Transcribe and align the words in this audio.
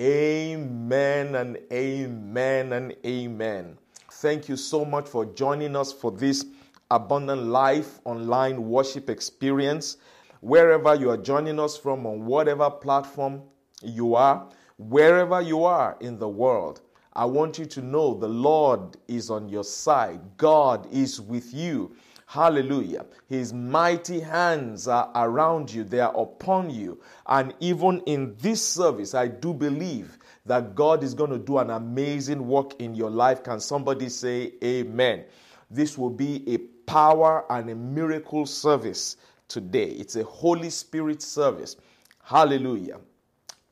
Amen 0.00 1.34
and 1.34 1.58
amen 1.72 2.72
and 2.72 2.94
amen. 3.04 3.76
Thank 4.12 4.48
you 4.48 4.56
so 4.56 4.84
much 4.84 5.08
for 5.08 5.24
joining 5.24 5.74
us 5.74 5.92
for 5.92 6.12
this 6.12 6.46
Abundant 6.88 7.46
Life 7.46 7.98
online 8.04 8.68
worship 8.68 9.10
experience. 9.10 9.96
Wherever 10.40 10.94
you 10.94 11.10
are 11.10 11.16
joining 11.16 11.58
us 11.58 11.76
from, 11.76 12.06
on 12.06 12.26
whatever 12.26 12.70
platform 12.70 13.42
you 13.82 14.14
are, 14.14 14.48
wherever 14.76 15.40
you 15.40 15.64
are 15.64 15.96
in 16.00 16.16
the 16.16 16.28
world, 16.28 16.80
I 17.14 17.24
want 17.24 17.58
you 17.58 17.66
to 17.66 17.82
know 17.82 18.14
the 18.14 18.28
Lord 18.28 18.96
is 19.08 19.30
on 19.30 19.48
your 19.48 19.64
side. 19.64 20.20
God 20.36 20.86
is 20.92 21.20
with 21.20 21.52
you. 21.52 21.96
Hallelujah. 22.30 23.06
His 23.26 23.54
mighty 23.54 24.20
hands 24.20 24.86
are 24.86 25.10
around 25.14 25.72
you, 25.72 25.82
they 25.82 26.00
are 26.00 26.14
upon 26.14 26.68
you. 26.68 27.00
And 27.26 27.54
even 27.58 28.00
in 28.00 28.36
this 28.38 28.62
service, 28.62 29.14
I 29.14 29.28
do 29.28 29.54
believe 29.54 30.18
that 30.44 30.74
God 30.74 31.02
is 31.02 31.14
going 31.14 31.30
to 31.30 31.38
do 31.38 31.56
an 31.56 31.70
amazing 31.70 32.46
work 32.46 32.78
in 32.82 32.94
your 32.94 33.08
life. 33.08 33.42
Can 33.42 33.60
somebody 33.60 34.10
say 34.10 34.52
amen? 34.62 35.24
This 35.70 35.96
will 35.96 36.10
be 36.10 36.44
a 36.52 36.58
power 36.84 37.46
and 37.50 37.70
a 37.70 37.74
miracle 37.74 38.44
service 38.44 39.16
today. 39.48 39.88
It's 39.92 40.16
a 40.16 40.24
Holy 40.24 40.68
Spirit 40.68 41.22
service. 41.22 41.76
Hallelujah. 42.22 42.98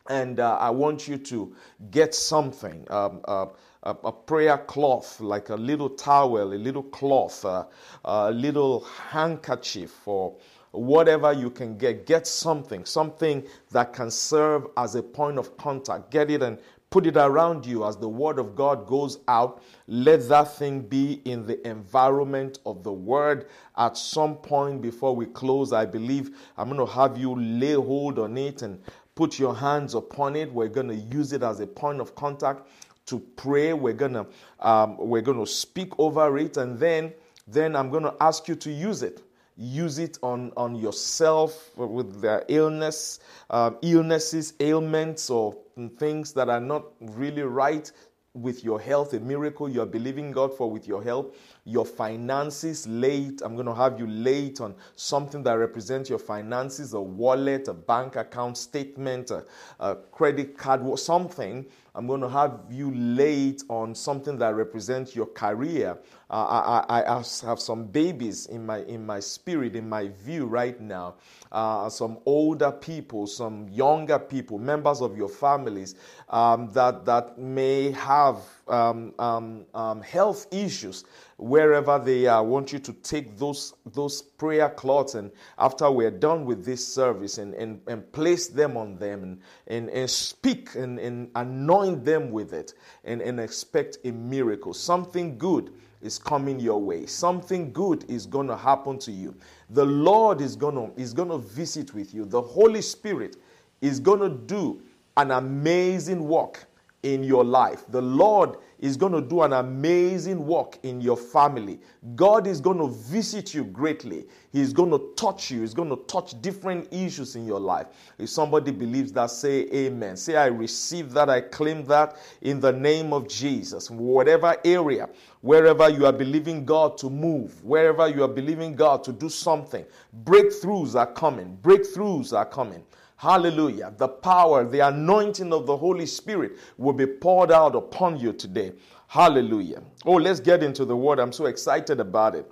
And 0.08 0.40
uh, 0.40 0.56
I 0.56 0.70
want 0.70 1.06
you 1.06 1.18
to 1.18 1.54
get 1.90 2.14
something. 2.14 2.86
Um, 2.88 3.20
uh, 3.26 3.46
a, 3.86 3.96
a, 4.04 4.12
prayer 4.12 4.58
cloth, 4.58 5.20
like 5.20 5.48
a 5.50 5.54
little 5.54 5.88
towel, 5.88 6.52
a 6.52 6.56
little 6.56 6.82
cloth, 6.82 7.44
uh, 7.44 7.64
a 8.04 8.32
little 8.32 8.80
handkerchief, 8.80 10.06
or 10.06 10.36
whatever 10.72 11.32
you 11.32 11.50
can 11.50 11.78
get. 11.78 12.04
Get 12.04 12.26
something, 12.26 12.84
something 12.84 13.46
that 13.70 13.92
can 13.92 14.10
serve 14.10 14.66
as 14.76 14.96
a 14.96 15.02
point 15.02 15.38
of 15.38 15.56
contact. 15.56 16.10
Get 16.10 16.30
it 16.32 16.42
and 16.42 16.58
put 16.90 17.06
it 17.06 17.16
around 17.16 17.64
you 17.64 17.84
as 17.84 17.96
the 17.96 18.08
word 18.08 18.40
of 18.40 18.56
God 18.56 18.86
goes 18.88 19.20
out. 19.28 19.62
Let 19.86 20.28
that 20.30 20.56
thing 20.56 20.80
be 20.80 21.20
in 21.24 21.46
the 21.46 21.64
environment 21.66 22.58
of 22.66 22.82
the 22.82 22.92
word. 22.92 23.46
At 23.76 23.96
some 23.96 24.36
point 24.36 24.82
before 24.82 25.14
we 25.14 25.26
close, 25.26 25.72
I 25.72 25.86
believe 25.86 26.36
I'm 26.58 26.70
going 26.70 26.84
to 26.84 26.92
have 26.92 27.16
you 27.16 27.38
lay 27.38 27.74
hold 27.74 28.18
on 28.18 28.36
it 28.36 28.62
and 28.62 28.80
put 29.14 29.38
your 29.38 29.54
hands 29.54 29.94
upon 29.94 30.36
it. 30.36 30.52
We're 30.52 30.68
going 30.68 30.88
to 30.88 30.94
use 30.94 31.32
it 31.32 31.42
as 31.42 31.60
a 31.60 31.66
point 31.66 32.00
of 32.00 32.14
contact 32.14 32.68
to 33.06 33.20
pray. 33.36 33.72
We're 33.72 33.94
gonna 33.94 34.26
um, 34.60 34.96
we're 34.98 35.22
gonna 35.22 35.46
speak 35.46 35.98
over 35.98 36.38
it, 36.38 36.56
and 36.56 36.78
then 36.78 37.12
then 37.46 37.76
I'm 37.76 37.90
gonna 37.90 38.14
ask 38.20 38.48
you 38.48 38.54
to 38.56 38.70
use 38.70 39.02
it. 39.02 39.22
Use 39.56 39.98
it 39.98 40.18
on 40.22 40.52
on 40.56 40.76
yourself 40.76 41.76
with 41.76 42.20
the 42.20 42.44
illness, 42.48 43.20
um, 43.48 43.78
illnesses, 43.82 44.52
ailments, 44.60 45.30
or 45.30 45.56
things 45.98 46.32
that 46.34 46.48
are 46.50 46.60
not 46.60 46.84
really 47.00 47.42
right 47.42 47.90
with 48.36 48.62
your 48.62 48.78
health, 48.78 49.14
a 49.14 49.20
miracle 49.20 49.68
you're 49.68 49.86
believing 49.86 50.30
God 50.30 50.54
for 50.54 50.70
with 50.70 50.86
your 50.86 51.02
health, 51.02 51.34
your 51.64 51.86
finances 51.86 52.86
late. 52.86 53.40
I'm 53.42 53.54
going 53.54 53.66
to 53.66 53.74
have 53.74 53.98
you 53.98 54.06
late 54.06 54.60
on 54.60 54.74
something 54.94 55.42
that 55.44 55.54
represents 55.54 56.10
your 56.10 56.18
finances, 56.18 56.92
a 56.92 57.00
wallet, 57.00 57.68
a 57.68 57.74
bank 57.74 58.16
account 58.16 58.58
statement, 58.58 59.30
a, 59.30 59.44
a 59.80 59.96
credit 59.96 60.56
card, 60.58 60.82
or 60.82 60.98
something 60.98 61.64
I'm 61.96 62.06
going 62.06 62.20
to 62.20 62.28
have 62.28 62.60
you 62.68 62.94
late 62.94 63.62
on 63.70 63.94
something 63.94 64.36
that 64.38 64.54
represents 64.54 65.16
your 65.16 65.24
career. 65.24 65.98
Uh, 66.28 66.82
I, 66.88 67.00
I, 67.00 67.14
I, 67.14 67.24
have 67.46 67.58
some 67.58 67.86
babies 67.86 68.44
in 68.46 68.66
my 68.66 68.82
in 68.82 69.06
my 69.06 69.18
spirit, 69.18 69.74
in 69.74 69.88
my 69.88 70.08
view 70.08 70.44
right 70.44 70.78
now. 70.78 71.14
Uh, 71.50 71.88
some 71.88 72.18
older 72.26 72.70
people, 72.70 73.26
some 73.26 73.70
younger 73.70 74.18
people, 74.18 74.58
members 74.58 75.00
of 75.00 75.16
your 75.16 75.30
families 75.30 75.94
um, 76.28 76.70
that 76.74 77.06
that 77.06 77.38
may 77.38 77.92
have 77.92 78.36
um, 78.68 79.14
um, 79.18 79.64
um 79.74 80.02
health 80.02 80.46
issues 80.52 81.04
wherever 81.38 81.98
they 81.98 82.26
are. 82.26 82.38
I 82.38 82.40
want 82.40 82.72
you 82.72 82.78
to 82.78 82.92
take 82.92 83.36
those, 83.36 83.74
those 83.92 84.22
prayer 84.22 84.70
cloths 84.70 85.14
and 85.14 85.30
after 85.58 85.90
we're 85.90 86.10
done 86.10 86.44
with 86.44 86.64
this 86.64 86.86
service 86.86 87.38
and, 87.38 87.54
and, 87.54 87.80
and 87.86 88.10
place 88.12 88.48
them 88.48 88.76
on 88.76 88.96
them 88.96 89.22
and, 89.22 89.40
and, 89.66 89.90
and 89.90 90.10
speak 90.10 90.74
and, 90.74 90.98
and 90.98 91.30
anoint 91.34 92.04
them 92.04 92.30
with 92.30 92.52
it 92.52 92.74
and, 93.04 93.20
and 93.20 93.38
expect 93.38 93.98
a 94.04 94.12
miracle. 94.12 94.72
Something 94.72 95.36
good 95.36 95.72
is 96.00 96.18
coming 96.18 96.60
your 96.60 96.80
way. 96.80 97.06
Something 97.06 97.72
good 97.72 98.08
is 98.08 98.26
going 98.26 98.46
to 98.48 98.56
happen 98.56 98.98
to 99.00 99.12
you. 99.12 99.34
The 99.70 99.84
Lord 99.84 100.40
is 100.40 100.56
going 100.56 100.74
to 100.74 101.00
is 101.00 101.12
going 101.12 101.30
to 101.30 101.38
visit 101.38 101.94
with 101.94 102.14
you. 102.14 102.24
The 102.24 102.40
Holy 102.40 102.82
Spirit 102.82 103.36
is 103.80 104.00
going 104.00 104.20
to 104.20 104.28
do 104.28 104.80
an 105.16 105.30
amazing 105.32 106.26
work 106.26 106.66
in 107.06 107.22
your 107.22 107.44
life. 107.44 107.84
The 107.88 108.02
Lord 108.02 108.56
is 108.80 108.96
going 108.96 109.12
to 109.12 109.20
do 109.20 109.42
an 109.42 109.52
amazing 109.52 110.44
work 110.44 110.76
in 110.82 111.00
your 111.00 111.16
family. 111.16 111.78
God 112.16 112.48
is 112.48 112.60
going 112.60 112.78
to 112.78 112.88
visit 112.88 113.54
you 113.54 113.62
greatly. 113.62 114.26
He's 114.50 114.72
going 114.72 114.90
to 114.90 115.12
touch 115.16 115.52
you. 115.52 115.60
He's 115.60 115.72
going 115.72 115.88
to 115.88 116.02
touch 116.08 116.40
different 116.42 116.92
issues 116.92 117.36
in 117.36 117.46
your 117.46 117.60
life. 117.60 117.86
If 118.18 118.28
somebody 118.30 118.72
believes 118.72 119.12
that, 119.12 119.30
say 119.30 119.68
amen. 119.72 120.16
Say, 120.16 120.34
I 120.34 120.46
receive 120.46 121.12
that. 121.12 121.30
I 121.30 121.42
claim 121.42 121.84
that 121.86 122.16
in 122.42 122.58
the 122.58 122.72
name 122.72 123.12
of 123.12 123.28
Jesus. 123.28 123.88
Whatever 123.88 124.56
area, 124.64 125.08
wherever 125.42 125.88
you 125.88 126.06
are 126.06 126.12
believing 126.12 126.64
God 126.64 126.98
to 126.98 127.08
move, 127.08 127.64
wherever 127.64 128.08
you 128.08 128.24
are 128.24 128.28
believing 128.28 128.74
God 128.74 129.04
to 129.04 129.12
do 129.12 129.28
something, 129.28 129.84
breakthroughs 130.24 130.96
are 130.96 131.12
coming. 131.12 131.56
Breakthroughs 131.62 132.36
are 132.36 132.46
coming. 132.46 132.82
Hallelujah. 133.16 133.94
The 133.96 134.08
power, 134.08 134.64
the 134.64 134.80
anointing 134.80 135.52
of 135.52 135.66
the 135.66 135.76
Holy 135.76 136.04
Spirit 136.04 136.52
will 136.76 136.92
be 136.92 137.06
poured 137.06 137.50
out 137.50 137.74
upon 137.74 138.20
you 138.20 138.32
today. 138.32 138.72
Hallelujah. 139.08 139.82
Oh, 140.04 140.14
let's 140.14 140.40
get 140.40 140.62
into 140.62 140.84
the 140.84 140.96
word. 140.96 141.18
I'm 141.18 141.32
so 141.32 141.46
excited 141.46 141.98
about 141.98 142.34
it. 142.34 142.50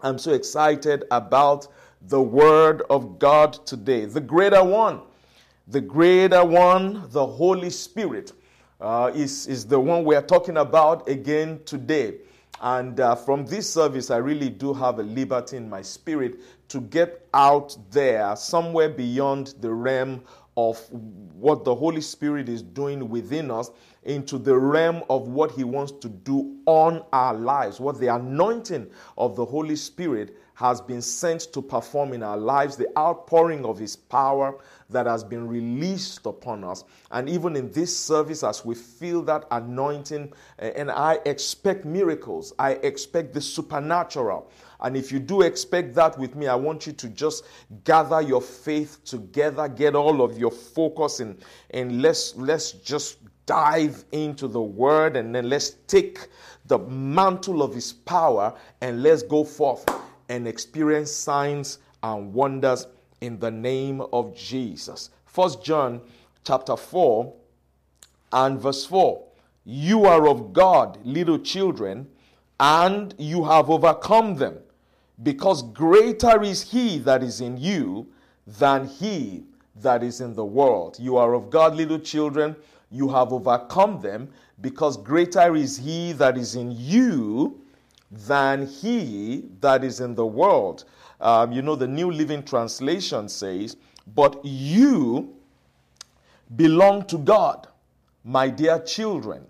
I'm 0.00 0.18
so 0.18 0.32
excited 0.32 1.04
about 1.10 1.68
the 2.08 2.20
word 2.20 2.82
of 2.88 3.18
God 3.18 3.64
today. 3.66 4.06
The 4.06 4.20
greater 4.20 4.64
one, 4.64 5.00
the 5.68 5.80
greater 5.80 6.44
one, 6.44 7.04
the 7.10 7.26
Holy 7.26 7.70
Spirit, 7.70 8.32
uh, 8.80 9.12
is, 9.14 9.46
is 9.46 9.66
the 9.66 9.78
one 9.78 10.04
we 10.04 10.16
are 10.16 10.22
talking 10.22 10.56
about 10.56 11.08
again 11.08 11.60
today. 11.66 12.14
And 12.62 13.00
uh, 13.00 13.16
from 13.16 13.44
this 13.44 13.68
service, 13.68 14.12
I 14.12 14.18
really 14.18 14.48
do 14.48 14.72
have 14.72 15.00
a 15.00 15.02
liberty 15.02 15.56
in 15.56 15.68
my 15.68 15.82
spirit 15.82 16.40
to 16.68 16.80
get 16.80 17.26
out 17.34 17.76
there 17.90 18.36
somewhere 18.36 18.88
beyond 18.88 19.54
the 19.60 19.72
realm 19.72 20.22
of 20.56 20.78
what 20.90 21.64
the 21.64 21.74
Holy 21.74 22.00
Spirit 22.00 22.48
is 22.48 22.62
doing 22.62 23.08
within 23.08 23.50
us 23.50 23.70
into 24.04 24.38
the 24.38 24.56
realm 24.56 25.02
of 25.10 25.26
what 25.26 25.50
He 25.50 25.64
wants 25.64 25.90
to 25.92 26.08
do 26.08 26.56
on 26.66 27.02
our 27.12 27.34
lives, 27.34 27.80
what 27.80 27.98
the 27.98 28.14
anointing 28.14 28.88
of 29.18 29.34
the 29.34 29.44
Holy 29.44 29.76
Spirit 29.76 30.36
has 30.54 30.80
been 30.80 31.02
sent 31.02 31.52
to 31.52 31.62
perform 31.62 32.12
in 32.12 32.22
our 32.22 32.36
lives, 32.36 32.76
the 32.76 32.88
outpouring 32.96 33.64
of 33.64 33.76
His 33.76 33.96
power 33.96 34.56
that 34.92 35.06
has 35.06 35.24
been 35.24 35.46
released 35.48 36.26
upon 36.26 36.64
us. 36.64 36.84
And 37.10 37.28
even 37.28 37.56
in 37.56 37.70
this 37.72 37.96
service, 37.96 38.42
as 38.42 38.64
we 38.64 38.74
feel 38.74 39.22
that 39.22 39.46
anointing, 39.50 40.32
eh, 40.58 40.72
and 40.76 40.90
I 40.90 41.18
expect 41.26 41.84
miracles, 41.84 42.52
I 42.58 42.72
expect 42.72 43.34
the 43.34 43.40
supernatural. 43.40 44.50
And 44.80 44.96
if 44.96 45.12
you 45.12 45.18
do 45.20 45.42
expect 45.42 45.94
that 45.94 46.18
with 46.18 46.34
me, 46.34 46.48
I 46.48 46.54
want 46.54 46.86
you 46.86 46.92
to 46.92 47.08
just 47.08 47.44
gather 47.84 48.20
your 48.20 48.42
faith 48.42 49.04
together, 49.04 49.68
get 49.68 49.94
all 49.94 50.22
of 50.22 50.38
your 50.38 50.50
focus, 50.50 51.20
and, 51.20 51.38
and 51.70 52.02
let's, 52.02 52.34
let's 52.36 52.72
just 52.72 53.18
dive 53.46 54.04
into 54.12 54.46
the 54.46 54.60
word 54.60 55.16
and 55.16 55.34
then 55.34 55.48
let's 55.48 55.70
take 55.88 56.28
the 56.66 56.78
mantle 56.78 57.62
of 57.62 57.74
his 57.74 57.92
power 57.92 58.54
and 58.80 59.02
let's 59.02 59.22
go 59.22 59.44
forth 59.44 59.84
and 60.28 60.46
experience 60.46 61.10
signs 61.10 61.78
and 62.02 62.32
wonders 62.32 62.86
in 63.22 63.38
the 63.38 63.50
name 63.50 64.02
of 64.12 64.36
Jesus. 64.36 65.10
First 65.24 65.64
John 65.64 66.00
chapter 66.44 66.76
4 66.76 67.32
and 68.32 68.60
verse 68.60 68.84
4. 68.84 69.22
You 69.64 70.04
are 70.04 70.26
of 70.26 70.52
God, 70.52 70.98
little 71.04 71.38
children, 71.38 72.08
and 72.58 73.14
you 73.18 73.44
have 73.44 73.70
overcome 73.70 74.34
them 74.34 74.58
because 75.22 75.62
greater 75.62 76.42
is 76.42 76.62
he 76.62 76.98
that 76.98 77.22
is 77.22 77.40
in 77.40 77.56
you 77.56 78.08
than 78.46 78.88
he 78.88 79.44
that 79.76 80.02
is 80.02 80.20
in 80.20 80.34
the 80.34 80.44
world. 80.44 80.96
You 80.98 81.16
are 81.16 81.34
of 81.34 81.48
God, 81.48 81.76
little 81.76 82.00
children, 82.00 82.56
you 82.90 83.08
have 83.08 83.32
overcome 83.32 84.00
them, 84.00 84.28
because 84.60 84.96
greater 84.96 85.54
is 85.54 85.78
he 85.78 86.12
that 86.14 86.36
is 86.36 86.56
in 86.56 86.72
you 86.76 87.60
than 88.10 88.66
he 88.66 89.44
that 89.60 89.84
is 89.84 90.00
in 90.00 90.14
the 90.14 90.26
world. 90.26 90.84
Um, 91.22 91.52
you 91.52 91.62
know, 91.62 91.76
the 91.76 91.86
New 91.86 92.10
Living 92.10 92.42
Translation 92.42 93.28
says, 93.28 93.76
But 94.14 94.40
you 94.44 95.36
belong 96.56 97.06
to 97.06 97.18
God, 97.18 97.68
my 98.24 98.48
dear 98.48 98.80
children. 98.80 99.46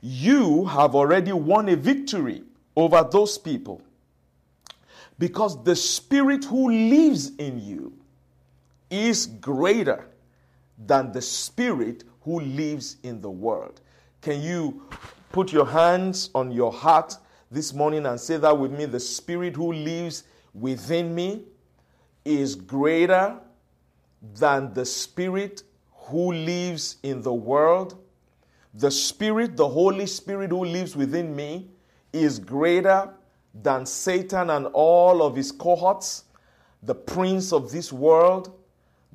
You 0.00 0.64
have 0.64 0.94
already 0.94 1.32
won 1.32 1.68
a 1.68 1.76
victory 1.76 2.42
over 2.74 3.06
those 3.10 3.36
people 3.36 3.82
because 5.18 5.62
the 5.62 5.76
Spirit 5.76 6.44
who 6.44 6.70
lives 6.70 7.32
in 7.36 7.60
you 7.62 7.92
is 8.90 9.26
greater 9.26 10.06
than 10.86 11.12
the 11.12 11.22
Spirit 11.22 12.04
who 12.22 12.40
lives 12.40 12.96
in 13.02 13.20
the 13.20 13.30
world. 13.30 13.80
Can 14.20 14.42
you 14.42 14.82
put 15.32 15.52
your 15.52 15.66
hands 15.66 16.30
on 16.34 16.50
your 16.50 16.72
heart 16.72 17.16
this 17.50 17.72
morning 17.72 18.06
and 18.06 18.18
say 18.18 18.36
that 18.38 18.58
with 18.58 18.72
me? 18.72 18.86
The 18.86 19.00
Spirit 19.00 19.56
who 19.56 19.72
lives 19.72 20.24
within 20.58 21.14
me 21.14 21.44
is 22.24 22.54
greater 22.54 23.38
than 24.34 24.72
the 24.72 24.84
Spirit 24.84 25.62
who 25.92 26.32
lives 26.32 26.96
in 27.02 27.22
the 27.22 27.32
world. 27.32 27.96
The 28.74 28.90
Spirit, 28.90 29.56
the 29.56 29.68
Holy 29.68 30.06
Spirit 30.06 30.50
who 30.50 30.64
lives 30.64 30.96
within 30.96 31.34
me, 31.34 31.68
is 32.12 32.38
greater 32.38 33.10
than 33.62 33.86
Satan 33.86 34.50
and 34.50 34.66
all 34.72 35.22
of 35.22 35.36
his 35.36 35.52
cohorts, 35.52 36.24
the 36.82 36.94
prince 36.94 37.52
of 37.52 37.70
this 37.70 37.92
world. 37.92 38.58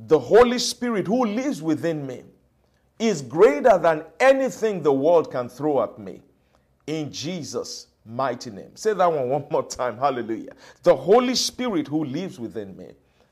The 0.07 0.19
Holy 0.19 0.59
Spirit 0.59 1.07
who 1.07 1.25
lives 1.25 1.61
within 1.61 2.05
me 2.05 2.23
is 2.97 3.21
greater 3.21 3.77
than 3.77 4.03
anything 4.19 4.81
the 4.81 4.93
world 4.93 5.31
can 5.31 5.49
throw 5.49 5.83
at 5.83 5.97
me. 5.97 6.21
In 6.87 7.11
Jesus' 7.11 7.87
mighty 8.11 8.51
name. 8.51 8.75
Say 8.75 8.93
that 8.93 9.11
one 9.11 9.29
one 9.29 9.45
more 9.49 9.63
time. 9.63 9.97
Hallelujah. 9.97 10.53
The 10.83 10.95
Holy 10.95 11.35
Spirit 11.35 11.87
who 11.87 12.03
lives 12.03 12.39
within 12.39 12.75
me 12.75 12.89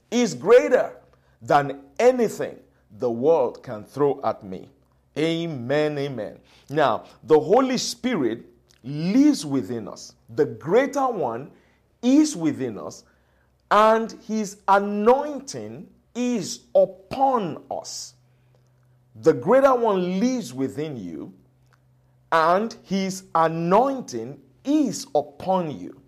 is 0.09 0.33
greater 0.33 0.93
than 1.41 1.81
anything 1.99 2.57
the 2.97 3.09
world 3.09 3.61
can 3.61 3.83
throw 3.83 4.19
at 4.23 4.43
me. 4.43 4.69
Amen. 5.17 5.97
Amen. 5.97 6.39
Now, 6.69 7.03
the 7.23 7.39
Holy 7.39 7.77
Spirit 7.77 8.45
lives 8.83 9.45
within 9.45 9.87
us. 9.87 10.13
The 10.35 10.45
greater 10.45 11.07
one 11.07 11.51
is 12.01 12.35
within 12.35 12.77
us, 12.77 13.03
and 13.69 14.11
his 14.27 14.57
anointing 14.67 15.87
is 16.15 16.61
upon 16.73 17.63
us. 17.69 18.13
The 19.21 19.33
greater 19.33 19.75
one 19.75 20.19
lives 20.19 20.53
within 20.53 20.95
you, 20.95 21.33
and 22.31 22.75
his 22.83 23.23
anointing 23.35 24.39
is 24.63 25.07
upon 25.15 25.77
you. 25.77 25.99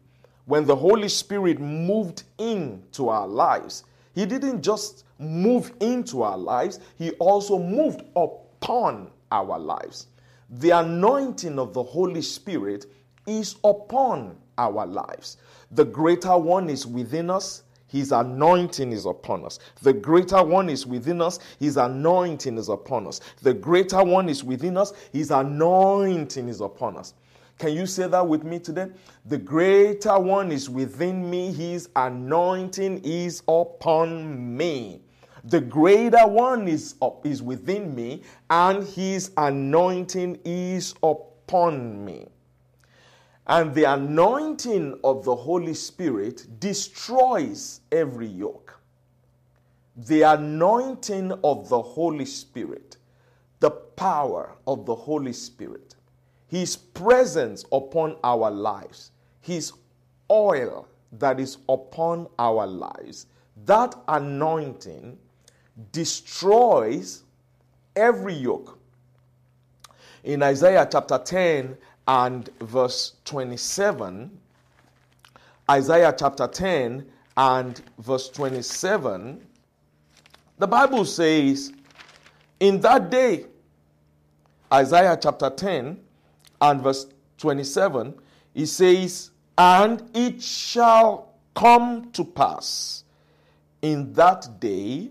When 0.45 0.65
the 0.65 0.75
Holy 0.75 1.09
Spirit 1.09 1.59
moved 1.59 2.24
into 2.38 3.09
our 3.09 3.27
lives, 3.27 3.83
he 4.13 4.25
didn't 4.25 4.62
just 4.62 5.06
move 5.19 5.71
into 5.80 6.24
our 6.24 6.38
lives, 6.38 6.80
he 6.98 7.12
also 7.12 7.57
moved 7.57 8.01
upon 8.15 9.09
our 9.31 9.57
lives. 9.57 10.07
The 10.50 10.71
anointing 10.71 11.57
of 11.57 11.74
the 11.74 11.83
Holy 11.83 12.21
Spirit 12.21 12.86
is 13.25 13.56
upon 13.63 14.36
our 14.57 14.86
lives. 14.86 15.38
The 15.71 15.86
greater 15.86 16.38
one 16.38 16.69
is 16.69 16.86
within 16.86 17.30
us. 17.30 17.63
His 17.88 18.12
anointing 18.12 18.92
is 18.92 19.06
upon 19.06 19.45
us. 19.45 19.59
The 19.81 19.94
greater 19.94 20.44
one 20.44 20.69
is 20.69 20.88
within 20.88 21.21
us. 21.21 21.39
His 21.59 21.77
anointing 21.77 22.57
is 22.57 22.69
upon 22.69 23.06
us. 23.07 23.19
The 23.42 23.54
greater 23.54 24.04
one 24.04 24.30
is 24.30 24.44
within 24.44 24.77
us. 24.77 24.94
His 25.12 25.30
anointing 25.31 26.47
is 26.47 26.62
upon 26.62 26.97
us. 26.97 27.13
Can 27.62 27.74
you 27.74 27.86
say 27.86 28.08
that 28.08 28.28
with 28.28 28.44
me 28.44 28.58
today? 28.58 28.88
The 29.24 29.38
greater 29.38 30.18
one 30.18 30.52
is 30.52 30.68
within 30.68 31.30
me. 31.30 31.54
His 31.54 31.90
anointing 31.96 33.02
is 33.04 33.44
upon 33.48 34.58
me. 34.58 35.04
The 35.44 35.62
greater 35.62 36.25
one 36.25 36.68
is 36.68 36.96
up, 37.04 37.24
is 37.24 37.44
within 37.44 37.94
me, 37.94 38.24
and 38.50 38.84
his 38.84 39.30
anointing 39.38 40.40
is 40.44 40.96
upon 41.04 42.04
me. 42.04 42.30
And 43.46 43.75
the 43.75 43.84
anointing 43.84 45.00
of 45.04 45.24
the 45.24 45.36
Holy 45.36 45.75
Spirit 45.75 46.60
destroys 46.60 47.81
every 47.92 48.25
yoke. 48.25 48.80
The 49.96 50.24
anointing 50.24 51.31
of 51.44 51.69
the 51.69 51.80
Holy 51.84 52.25
Spirit, 52.25 52.98
the 53.60 53.69
power 53.69 54.56
of 54.66 54.88
the 54.88 54.96
Holy 54.96 55.34
Spirit, 55.34 55.91
His 56.51 56.75
presence 56.75 57.63
upon 57.71 58.18
our 58.25 58.51
lives, 58.51 59.12
His 59.39 59.71
oil 60.30 60.86
that 61.13 61.39
is 61.39 61.57
upon 61.69 62.27
our 62.38 62.68
lives, 62.68 63.27
that 63.65 63.95
anointing 64.09 65.18
destroys 65.94 67.24
every 67.95 68.33
yoke. 68.33 68.77
In 70.25 70.44
Isaiah 70.44 70.86
chapter 70.92 71.18
10, 71.18 71.77
and 72.06 72.50
verse 72.59 73.13
27, 73.24 74.38
Isaiah 75.69 76.13
chapter 76.18 76.47
10 76.47 77.06
and 77.38 77.81
verse 78.00 78.27
27, 78.27 79.47
the 80.57 80.68
Bible 80.68 81.06
says, 81.06 81.71
In 82.59 82.81
that 82.81 83.09
day, 83.09 83.45
Isaiah 84.74 85.18
chapter 85.21 85.50
10 85.50 85.97
and 86.62 86.81
verse 86.81 87.08
27, 87.38 88.13
it 88.54 88.68
says, 88.68 89.31
And 89.58 90.10
it 90.13 90.42
shall 90.42 91.34
come 91.56 92.12
to 92.12 92.24
pass 92.24 93.04
in 93.81 94.13
that 94.13 94.60
day 94.60 95.10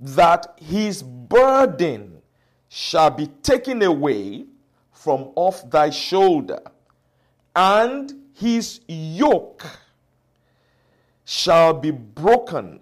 that 0.00 0.58
his 0.60 1.02
burden 1.02 2.22
shall 2.68 3.10
be 3.10 3.26
taken 3.42 3.82
away 3.82 4.46
from 4.90 5.30
off 5.36 5.68
thy 5.70 5.90
shoulder, 5.90 6.60
and 7.54 8.12
his 8.34 8.80
yoke 8.88 9.66
shall 11.24 11.74
be 11.74 11.90
broken, 11.90 12.80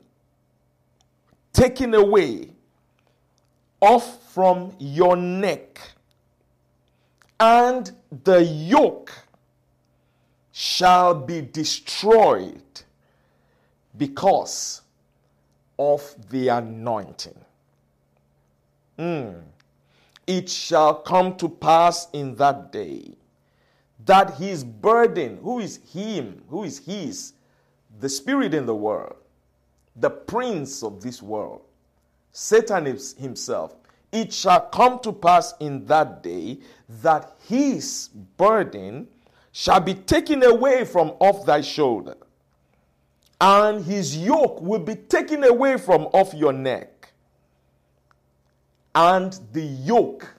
taken 1.53 1.95
away 1.95 2.51
off 3.81 4.33
from 4.33 4.75
your 4.79 5.17
neck, 5.17 5.81
and 7.41 7.91
the 8.25 8.43
yoke 8.43 9.13
shall 10.53 11.15
be 11.15 11.41
destroyed 11.41 12.63
because 13.97 14.83
of 15.79 16.15
the 16.31 16.49
anointing. 16.49 17.39
Mm 18.99 19.43
it 20.31 20.49
shall 20.49 20.95
come 20.95 21.37
to 21.37 21.49
pass 21.49 22.07
in 22.13 22.37
that 22.37 22.71
day 22.71 23.17
that 24.07 24.35
his 24.35 24.63
burden, 24.63 25.39
who 25.43 25.59
is 25.59 25.81
him, 25.93 26.41
who 26.49 26.63
is 26.63 26.79
his, 26.79 27.33
the 27.99 28.09
spirit 28.09 28.55
in 28.55 28.65
the 28.65 28.75
world, 28.75 29.17
the 29.97 30.09
prince 30.09 30.85
of 30.85 31.03
this 31.03 31.21
world, 31.21 31.63
Satan 32.31 32.87
himself, 32.87 33.75
it 34.12 34.33
shall 34.33 34.61
come 34.61 34.99
to 35.01 35.12
pass 35.12 35.55
in 35.61 35.85
that 35.87 36.23
day 36.23 36.59
that 37.03 37.37
his 37.49 38.09
burden 38.37 39.07
shall 39.52 39.81
be 39.81 39.95
taken 39.95 40.43
away 40.43 40.85
from 40.85 41.11
off 41.21 41.45
thy 41.47 41.61
shoulder, 41.61 42.17
and 43.40 43.85
his 43.85 44.17
yoke 44.17 44.61
will 44.61 44.81
be 44.81 44.95
taken 44.95 45.45
away 45.45 45.76
from 45.76 46.02
off 46.12 46.35
your 46.35 46.52
neck 46.52 47.00
and 48.95 49.38
the 49.52 49.62
yoke 49.62 50.35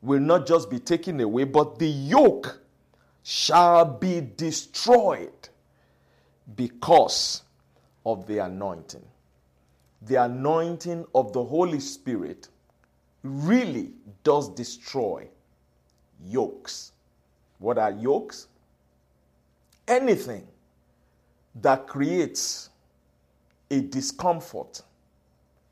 will 0.00 0.20
not 0.20 0.46
just 0.46 0.70
be 0.70 0.78
taken 0.78 1.20
away, 1.20 1.44
but 1.44 1.78
the 1.78 1.88
yoke 1.88 2.60
shall 3.22 3.84
be 3.84 4.20
destroyed 4.36 5.48
because 6.56 7.42
of 8.04 8.26
the 8.26 8.38
anointing. 8.38 9.04
The 10.02 10.24
anointing 10.24 11.04
of 11.14 11.32
the 11.32 11.44
Holy 11.44 11.78
Spirit 11.78 12.48
really 13.22 13.90
does 14.24 14.48
destroy 14.48 15.28
yokes. 16.24 16.92
What 17.58 17.78
are 17.78 17.92
yokes? 17.92 18.48
Anything 19.86 20.46
that 21.56 21.86
creates 21.86 22.70
a 23.70 23.80
discomfort, 23.80 24.82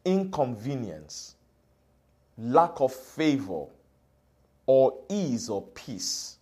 inconvenience, 0.04 1.36
lack 2.38 2.80
of 2.80 2.92
favor 2.92 3.66
or 4.66 4.98
ease 5.08 5.48
or 5.48 5.62
peace 5.74 6.36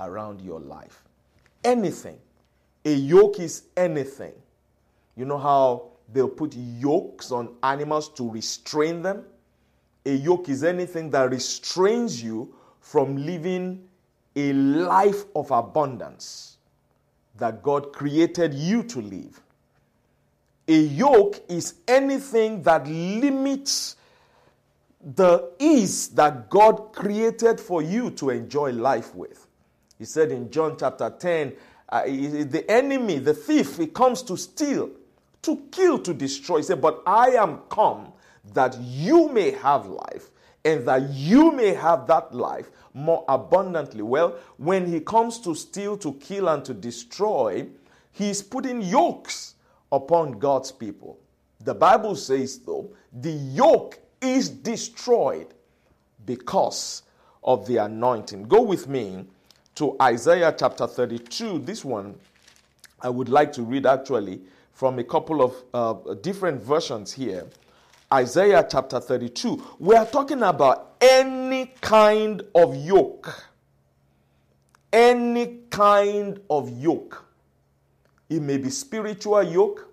around 0.00 0.40
your 0.40 0.60
life. 0.60 1.02
Anything. 1.64 2.18
A 2.84 2.92
yoke 2.92 3.38
is 3.40 3.64
anything. 3.76 4.34
You 5.16 5.24
know 5.24 5.38
how 5.38 5.90
they'll 6.12 6.28
put 6.28 6.54
yokes 6.54 7.30
on 7.30 7.54
animals 7.62 8.08
to 8.14 8.28
restrain 8.28 9.02
them? 9.02 9.24
A 10.04 10.12
yoke 10.14 10.48
is 10.48 10.64
anything 10.64 11.10
that 11.10 11.30
restrains 11.30 12.22
you 12.22 12.54
from 12.80 13.16
living 13.16 13.88
a 14.34 14.52
life 14.52 15.24
of 15.36 15.50
abundance 15.50 16.56
that 17.36 17.62
God 17.62 17.92
created 17.92 18.54
you 18.54 18.82
to 18.84 19.00
live. 19.00 19.40
A 20.68 20.78
yoke 20.78 21.42
is 21.48 21.74
anything 21.86 22.62
that 22.62 22.86
limits 22.86 23.96
the 25.02 25.50
ease 25.58 26.08
that 26.10 26.48
God 26.48 26.92
created 26.92 27.60
for 27.60 27.82
you 27.82 28.10
to 28.12 28.30
enjoy 28.30 28.72
life 28.72 29.14
with. 29.14 29.46
He 29.98 30.04
said 30.04 30.30
in 30.30 30.50
John 30.50 30.76
chapter 30.78 31.10
10, 31.10 31.52
uh, 31.88 32.04
the 32.04 32.64
enemy, 32.68 33.18
the 33.18 33.34
thief, 33.34 33.76
he 33.76 33.88
comes 33.88 34.22
to 34.22 34.36
steal, 34.36 34.90
to 35.42 35.56
kill, 35.70 35.98
to 35.98 36.14
destroy. 36.14 36.58
He 36.58 36.62
said, 36.62 36.80
But 36.80 37.02
I 37.06 37.30
am 37.30 37.58
come 37.68 38.12
that 38.52 38.76
you 38.80 39.28
may 39.28 39.50
have 39.52 39.86
life 39.86 40.30
and 40.64 40.86
that 40.86 41.10
you 41.10 41.52
may 41.52 41.74
have 41.74 42.06
that 42.06 42.34
life 42.34 42.70
more 42.94 43.24
abundantly. 43.28 44.02
Well, 44.02 44.36
when 44.58 44.86
he 44.86 45.00
comes 45.00 45.38
to 45.40 45.54
steal, 45.54 45.96
to 45.98 46.12
kill, 46.14 46.48
and 46.48 46.64
to 46.64 46.74
destroy, 46.74 47.66
he's 48.12 48.42
putting 48.42 48.82
yokes 48.82 49.54
upon 49.90 50.38
God's 50.38 50.70
people. 50.72 51.18
The 51.60 51.74
Bible 51.74 52.16
says, 52.16 52.58
though, 52.58 52.90
the 53.12 53.32
yoke 53.32 53.98
is 54.20 54.48
destroyed 54.48 55.48
because 56.26 57.02
of 57.42 57.66
the 57.66 57.78
anointing. 57.78 58.44
Go 58.44 58.62
with 58.62 58.88
me 58.88 59.24
to 59.74 59.96
Isaiah 60.00 60.54
chapter 60.56 60.86
32. 60.86 61.60
This 61.60 61.84
one 61.84 62.14
I 63.00 63.08
would 63.08 63.28
like 63.28 63.52
to 63.54 63.62
read 63.62 63.86
actually 63.86 64.40
from 64.72 64.98
a 64.98 65.04
couple 65.04 65.42
of 65.42 65.64
uh, 65.74 66.14
different 66.14 66.62
versions 66.62 67.12
here. 67.12 67.46
Isaiah 68.12 68.66
chapter 68.68 69.00
32. 69.00 69.76
We 69.78 69.96
are 69.96 70.04
talking 70.04 70.42
about 70.42 70.96
any 71.00 71.72
kind 71.80 72.42
of 72.54 72.76
yoke. 72.76 73.48
Any 74.92 75.60
kind 75.70 76.38
of 76.50 76.68
yoke. 76.78 77.24
It 78.28 78.40
may 78.40 78.58
be 78.58 78.70
spiritual 78.70 79.42
yoke, 79.42 79.88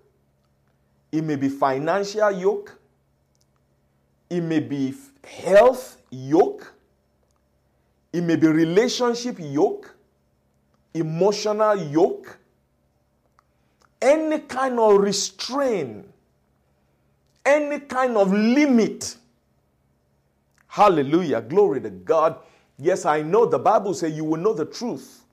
it 1.12 1.22
may 1.22 1.36
be 1.36 1.50
financial 1.50 2.30
yoke, 2.30 2.78
it 4.30 4.40
may 4.40 4.60
be 4.60 4.94
health 5.22 5.98
yoke, 6.10 6.72
it 8.12 8.22
may 8.22 8.36
be 8.36 8.46
relationship 8.46 9.36
yoke, 9.38 9.94
emotional 10.94 11.76
yoke, 11.76 12.38
any 14.00 14.38
kind 14.38 14.78
of 14.78 14.98
restraint, 15.00 16.09
any 17.50 17.80
kind 17.80 18.16
of 18.16 18.32
limit. 18.32 19.16
Hallelujah. 20.66 21.40
Glory 21.42 21.80
to 21.80 21.90
God. 21.90 22.38
Yes, 22.78 23.04
I 23.04 23.22
know 23.22 23.44
the 23.44 23.58
Bible 23.58 23.92
says 23.92 24.16
you 24.16 24.24
will 24.24 24.40
know 24.40 24.54
the 24.54 24.64
truth, 24.64 25.24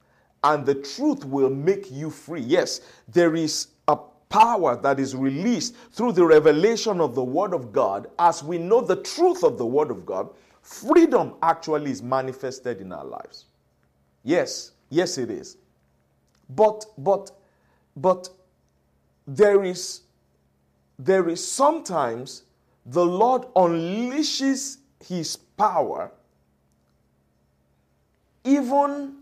and 0.43 0.65
the 0.65 0.75
truth 0.75 1.23
will 1.23 1.49
make 1.49 1.91
you 1.91 2.09
free. 2.09 2.41
Yes, 2.41 2.81
there 3.07 3.35
is 3.35 3.67
a 3.87 3.97
power 4.29 4.75
that 4.81 4.99
is 4.99 5.15
released 5.15 5.75
through 5.91 6.13
the 6.13 6.25
revelation 6.25 6.99
of 6.99 7.15
the 7.15 7.23
Word 7.23 7.53
of 7.53 7.71
God. 7.71 8.07
As 8.19 8.43
we 8.43 8.57
know 8.57 8.81
the 8.81 8.97
truth 8.97 9.43
of 9.43 9.57
the 9.57 9.65
Word 9.65 9.91
of 9.91 10.05
God, 10.05 10.29
freedom 10.61 11.35
actually 11.41 11.91
is 11.91 12.03
manifested 12.03 12.81
in 12.81 12.91
our 12.91 13.05
lives. 13.05 13.45
Yes, 14.23 14.71
yes, 14.89 15.17
it 15.17 15.29
is. 15.29 15.57
But, 16.49 16.85
but, 16.97 17.31
but 17.95 18.29
there 19.25 19.63
is 19.63 20.01
there 20.99 21.29
is 21.29 21.45
sometimes 21.45 22.43
the 22.85 23.05
Lord 23.05 23.43
unleashes 23.55 24.77
his 25.05 25.35
power 25.35 26.11
even 28.43 29.17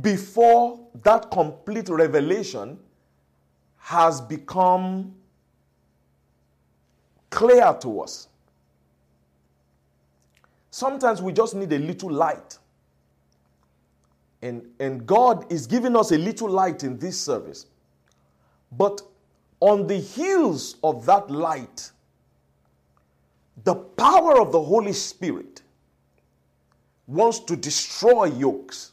before 0.00 0.80
that 1.02 1.30
complete 1.30 1.88
revelation 1.88 2.78
has 3.78 4.20
become 4.20 5.14
clear 7.30 7.76
to 7.80 8.00
us. 8.00 8.28
Sometimes 10.70 11.22
we 11.22 11.32
just 11.32 11.54
need 11.54 11.72
a 11.72 11.78
little 11.78 12.10
light. 12.10 12.58
And, 14.42 14.62
and 14.78 15.06
God 15.06 15.50
is 15.50 15.66
giving 15.66 15.96
us 15.96 16.12
a 16.12 16.18
little 16.18 16.48
light 16.48 16.84
in 16.84 16.98
this 16.98 17.20
service. 17.20 17.66
But 18.76 19.02
on 19.60 19.86
the 19.86 19.96
heels 19.96 20.76
of 20.82 21.06
that 21.06 21.30
light, 21.30 21.90
the 23.64 23.74
power 23.74 24.40
of 24.40 24.52
the 24.52 24.62
Holy 24.62 24.92
Spirit 24.92 25.62
wants 27.06 27.40
to 27.40 27.56
destroy 27.56 28.24
yokes, 28.24 28.92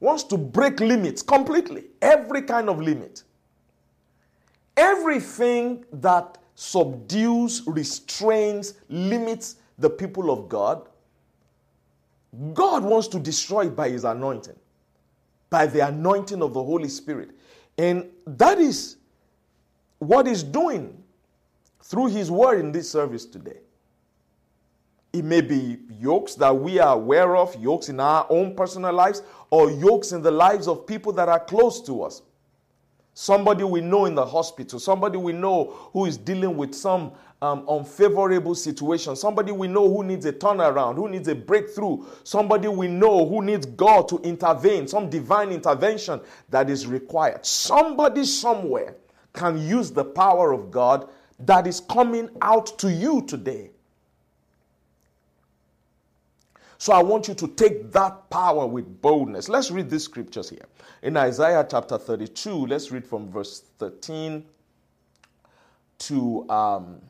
wants 0.00 0.24
to 0.24 0.36
break 0.36 0.80
limits 0.80 1.22
completely, 1.22 1.84
every 2.00 2.42
kind 2.42 2.68
of 2.68 2.80
limit. 2.80 3.24
Everything 4.76 5.84
that 5.92 6.38
subdues, 6.54 7.62
restrains, 7.66 8.74
limits 8.88 9.56
the 9.78 9.90
people 9.90 10.30
of 10.30 10.48
God 10.48 10.86
God 12.54 12.82
wants 12.82 13.08
to 13.08 13.18
destroy 13.18 13.66
it 13.66 13.76
by 13.76 13.90
his 13.90 14.04
anointing, 14.04 14.56
by 15.50 15.66
the 15.66 15.86
anointing 15.86 16.42
of 16.42 16.54
the 16.54 16.62
Holy 16.62 16.88
Spirit. 16.88 17.30
And 17.78 18.10
that 18.26 18.58
is 18.58 18.96
what 19.98 20.26
he's 20.26 20.42
doing 20.42 21.02
through 21.80 22.06
his 22.06 22.30
word 22.30 22.60
in 22.60 22.72
this 22.72 22.90
service 22.90 23.24
today. 23.24 23.58
It 25.12 25.24
may 25.24 25.42
be 25.42 25.78
yokes 26.00 26.34
that 26.36 26.56
we 26.56 26.78
are 26.78 26.94
aware 26.94 27.36
of, 27.36 27.54
yokes 27.56 27.88
in 27.88 28.00
our 28.00 28.26
own 28.30 28.54
personal 28.56 28.92
lives, 28.92 29.22
or 29.50 29.70
yokes 29.70 30.12
in 30.12 30.22
the 30.22 30.30
lives 30.30 30.66
of 30.66 30.86
people 30.86 31.12
that 31.12 31.28
are 31.28 31.40
close 31.40 31.82
to 31.82 32.02
us. 32.02 32.22
Somebody 33.14 33.62
we 33.62 33.82
know 33.82 34.06
in 34.06 34.14
the 34.14 34.24
hospital, 34.24 34.78
somebody 34.78 35.18
we 35.18 35.34
know 35.34 35.90
who 35.92 36.06
is 36.06 36.16
dealing 36.16 36.56
with 36.56 36.74
some 36.74 37.12
um, 37.42 37.64
unfavorable 37.68 38.54
situation, 38.54 39.16
somebody 39.16 39.50
we 39.50 39.66
know 39.66 39.92
who 39.92 40.04
needs 40.04 40.24
a 40.26 40.32
turnaround, 40.32 40.94
who 40.94 41.08
needs 41.08 41.26
a 41.26 41.34
breakthrough, 41.34 42.04
somebody 42.22 42.68
we 42.68 42.86
know 42.86 43.26
who 43.26 43.42
needs 43.42 43.66
God 43.66 44.08
to 44.10 44.18
intervene, 44.18 44.86
some 44.86 45.10
divine 45.10 45.50
intervention 45.50 46.20
that 46.50 46.70
is 46.70 46.86
required. 46.86 47.44
Somebody 47.44 48.24
somewhere 48.24 48.94
can 49.32 49.58
use 49.58 49.90
the 49.90 50.04
power 50.04 50.52
of 50.52 50.70
God 50.70 51.08
that 51.40 51.66
is 51.66 51.80
coming 51.80 52.30
out 52.40 52.78
to 52.78 52.92
you 52.92 53.22
today. 53.22 53.70
So 56.78 56.92
I 56.92 57.02
want 57.02 57.26
you 57.26 57.34
to 57.34 57.48
take 57.48 57.90
that 57.90 58.30
power 58.30 58.66
with 58.68 59.02
boldness. 59.02 59.48
Let's 59.48 59.72
read 59.72 59.90
these 59.90 60.04
scriptures 60.04 60.48
here. 60.48 60.66
In 61.02 61.16
Isaiah 61.16 61.66
chapter 61.68 61.98
32, 61.98 62.66
let's 62.66 62.92
read 62.92 63.04
from 63.04 63.30
verse 63.32 63.64
13 63.78 64.44
to 65.98 66.48
um, 66.50 67.00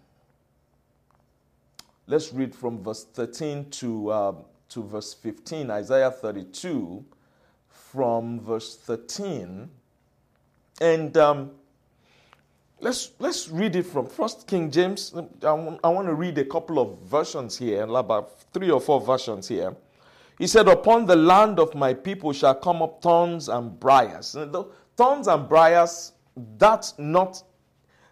Let's 2.13 2.31
read 2.31 2.55
from 2.55 2.83
verse 2.83 3.05
13 3.05 3.71
to, 3.71 4.11
uh, 4.11 4.35
to 4.69 4.83
verse 4.83 5.15
15, 5.15 5.71
Isaiah 5.71 6.11
32, 6.11 7.03
from 7.71 8.39
verse 8.39 8.77
13. 8.77 9.71
And 10.83 11.17
um, 11.17 11.53
let's, 12.81 13.13
let's 13.19 13.49
read 13.49 13.77
it 13.77 13.87
from 13.87 14.07
First 14.07 14.47
King 14.47 14.71
James. 14.71 15.15
I 15.43 15.53
want, 15.53 15.81
I 15.83 15.89
want 15.89 16.07
to 16.07 16.13
read 16.13 16.37
a 16.37 16.45
couple 16.45 16.79
of 16.81 16.99
versions 16.99 17.57
here, 17.57 17.85
about 17.85 18.43
three 18.53 18.71
or 18.71 18.79
four 18.83 19.01
versions 19.01 19.49
here. 19.49 19.75
He 20.39 20.47
said, 20.47 20.69
Upon 20.69 21.07
the 21.07 21.17
land 21.17 21.59
of 21.59 21.75
my 21.75 21.95
people 21.95 22.35
shall 22.35 22.57
come 22.57 22.83
up 22.83 23.01
thorns 23.01 23.49
and 23.49 23.81
briars. 23.81 24.37
Thorns 24.99 25.29
and 25.29 25.49
briars, 25.49 26.13
that's 26.59 26.93
not, 26.99 27.43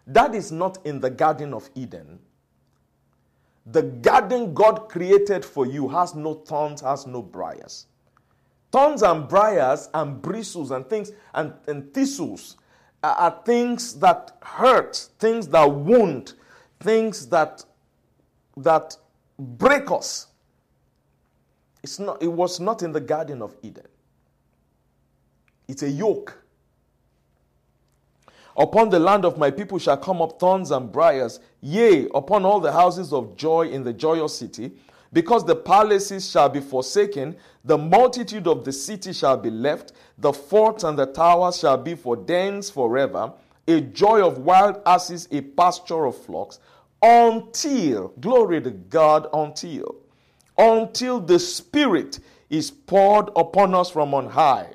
that 0.07 0.33
is 0.33 0.51
not 0.51 0.79
in 0.87 0.99
the 0.99 1.11
Garden 1.11 1.53
of 1.53 1.69
Eden. 1.75 2.17
The 3.67 3.83
garden 3.83 4.53
God 4.53 4.89
created 4.89 5.45
for 5.45 5.65
you 5.65 5.87
has 5.89 6.15
no 6.15 6.33
thorns, 6.33 6.81
has 6.81 7.05
no 7.05 7.21
briars. 7.21 7.85
Thorns 8.71 9.03
and 9.03 9.27
briars 9.27 9.89
and 9.93 10.21
bristles 10.21 10.71
and 10.71 10.87
things 10.87 11.11
and, 11.33 11.53
and 11.67 11.93
thistles 11.93 12.57
are, 13.03 13.13
are 13.13 13.41
things 13.45 13.99
that 13.99 14.37
hurt, 14.41 15.09
things 15.19 15.47
that 15.49 15.65
wound, 15.65 16.33
things 16.79 17.27
that 17.27 17.65
that 18.57 18.97
break 19.37 19.91
us. 19.91 20.27
It's 21.83 21.99
not, 21.99 22.21
it 22.21 22.27
was 22.27 22.59
not 22.59 22.83
in 22.83 22.91
the 22.91 22.99
Garden 22.99 23.41
of 23.41 23.55
Eden. 23.61 23.87
It's 25.67 25.83
a 25.83 25.89
yoke. 25.89 26.40
Upon 28.57 28.89
the 28.89 28.99
land 28.99 29.25
of 29.25 29.37
my 29.37 29.49
people 29.49 29.79
shall 29.79 29.97
come 29.97 30.21
up 30.21 30.39
thorns 30.39 30.71
and 30.71 30.91
briars, 30.91 31.39
yea, 31.61 32.07
upon 32.13 32.45
all 32.45 32.59
the 32.59 32.71
houses 32.71 33.13
of 33.13 33.35
joy 33.35 33.69
in 33.69 33.83
the 33.83 33.93
joyous 33.93 34.37
city, 34.37 34.73
because 35.13 35.45
the 35.45 35.55
palaces 35.55 36.29
shall 36.29 36.49
be 36.49 36.59
forsaken, 36.59 37.35
the 37.65 37.77
multitude 37.77 38.47
of 38.47 38.63
the 38.63 38.71
city 38.71 39.13
shall 39.13 39.37
be 39.37 39.49
left, 39.49 39.93
the 40.17 40.31
forts 40.31 40.83
and 40.83 40.97
the 40.97 41.05
towers 41.05 41.59
shall 41.59 41.77
be 41.77 41.95
for 41.95 42.15
dens 42.15 42.69
forever, 42.69 43.33
a 43.67 43.81
joy 43.81 44.25
of 44.25 44.39
wild 44.39 44.81
asses, 44.85 45.27
a 45.31 45.41
pasture 45.41 46.05
of 46.05 46.17
flocks, 46.17 46.59
until, 47.01 48.09
glory 48.19 48.61
to 48.61 48.71
God, 48.71 49.27
until, 49.33 49.95
until 50.57 51.19
the 51.19 51.39
Spirit 51.39 52.19
is 52.49 52.69
poured 52.69 53.29
upon 53.35 53.73
us 53.73 53.89
from 53.89 54.13
on 54.13 54.27
high, 54.27 54.67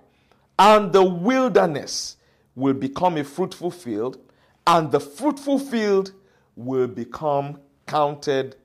and 0.59 0.93
the 0.93 1.05
wilderness 1.05 2.17
will 2.57 2.75
become 2.75 3.19
a 3.19 3.23
fruitful 3.23 3.71
field, 3.71 4.19
and 4.67 4.91
the 4.91 4.99
fruitful 4.99 5.61
field 5.61 6.13
will 6.57 6.89
become 6.89 7.61
counted 7.87 8.57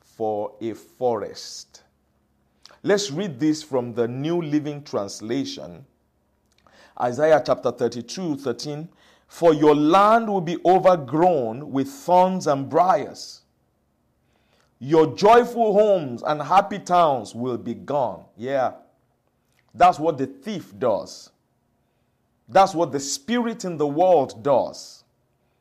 for 0.00 0.52
a 0.60 0.74
forest. 0.74 1.82
Let's 2.84 3.10
read 3.10 3.40
this 3.40 3.62
from 3.62 3.94
the 3.94 4.06
New 4.06 4.40
Living 4.40 4.84
Translation. 4.84 5.84
Isaiah 7.00 7.42
chapter 7.44 7.72
32, 7.72 8.36
13. 8.36 8.88
For 9.26 9.54
your 9.54 9.74
land 9.74 10.28
will 10.28 10.42
be 10.42 10.58
overgrown 10.64 11.72
with 11.72 11.88
thorns 11.88 12.46
and 12.46 12.68
briars. 12.68 13.40
Your 14.78 15.14
joyful 15.14 15.72
homes 15.72 16.22
and 16.22 16.42
happy 16.42 16.78
towns 16.78 17.34
will 17.34 17.56
be 17.56 17.74
gone. 17.74 18.24
Yeah. 18.36 18.72
That's 19.74 19.98
what 19.98 20.18
the 20.18 20.26
thief 20.26 20.78
does. 20.78 21.31
That's 22.52 22.74
what 22.74 22.92
the 22.92 23.00
spirit 23.00 23.64
in 23.64 23.78
the 23.78 23.86
world 23.86 24.42
does. 24.42 25.04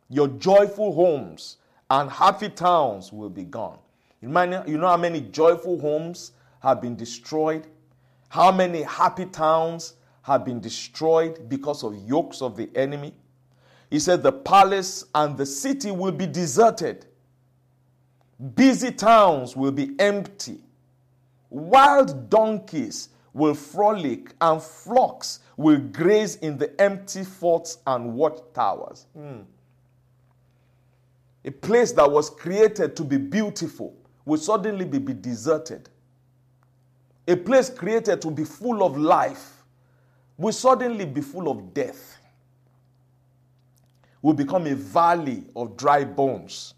Your 0.10 0.28
joyful 0.28 0.94
homes 0.94 1.58
and 1.90 2.10
happy 2.10 2.50
towns 2.50 3.14
will 3.14 3.30
be 3.30 3.46
gone. 3.46 3.80
You 4.22 4.28
know 4.28 4.88
how 4.88 4.98
many 4.98 5.22
joyful 5.22 5.80
homes 5.80 6.34
have 6.62 6.82
been 6.82 6.96
destroyed? 6.96 7.66
How 8.28 8.52
many 8.52 8.84
happy 8.84 9.26
towns 9.26 9.94
have 10.22 10.46
been 10.46 10.60
destroyed 10.60 11.50
because 11.50 11.84
of 11.84 11.96
yokes 12.08 12.42
of 12.42 12.56
the 12.56 12.70
enemy? 12.76 13.14
He 13.90 14.00
said, 14.00 14.22
The 14.22 14.32
palace 14.32 15.06
and 15.16 15.38
the 15.38 15.46
city 15.46 15.92
will 15.92 16.12
be 16.12 16.28
deserted. 16.28 17.06
Busy 18.56 18.92
towns 18.92 19.56
will 19.56 19.72
be 19.72 19.96
empty. 19.98 20.60
Wild 21.50 22.30
donkeys 22.30 23.10
will 23.34 23.54
frolic, 23.54 24.34
and 24.42 24.62
flocks 24.62 25.40
will 25.58 25.80
graze 25.80 26.36
in 26.38 26.58
the 26.58 26.80
empty 26.82 27.24
forts 27.24 27.78
and 27.88 28.14
watchtowers. 28.14 29.06
Hmm. 29.16 29.42
A 31.46 31.52
place 31.52 31.92
that 31.94 32.10
was 32.10 32.30
created 32.30 32.96
to 32.96 33.04
be 33.04 33.18
beautiful 33.18 33.96
will 34.26 34.38
suddenly 34.38 34.86
be, 34.86 35.00
be 35.00 35.14
deserted. 35.14 35.90
A 37.28 37.36
place 37.36 37.70
created 37.70 38.22
to 38.22 38.30
be 38.30 38.44
full 38.44 38.84
of 38.84 38.98
life 38.98 39.64
will 40.38 40.52
suddenly 40.52 41.06
be 41.06 41.22
full 41.22 41.50
of 41.50 41.74
death. 41.74 42.18
Will 44.22 44.34
become 44.34 44.68
a 44.68 44.76
valley 44.76 45.46
of 45.56 45.78
dry 45.78 46.04
bones. 46.04 46.76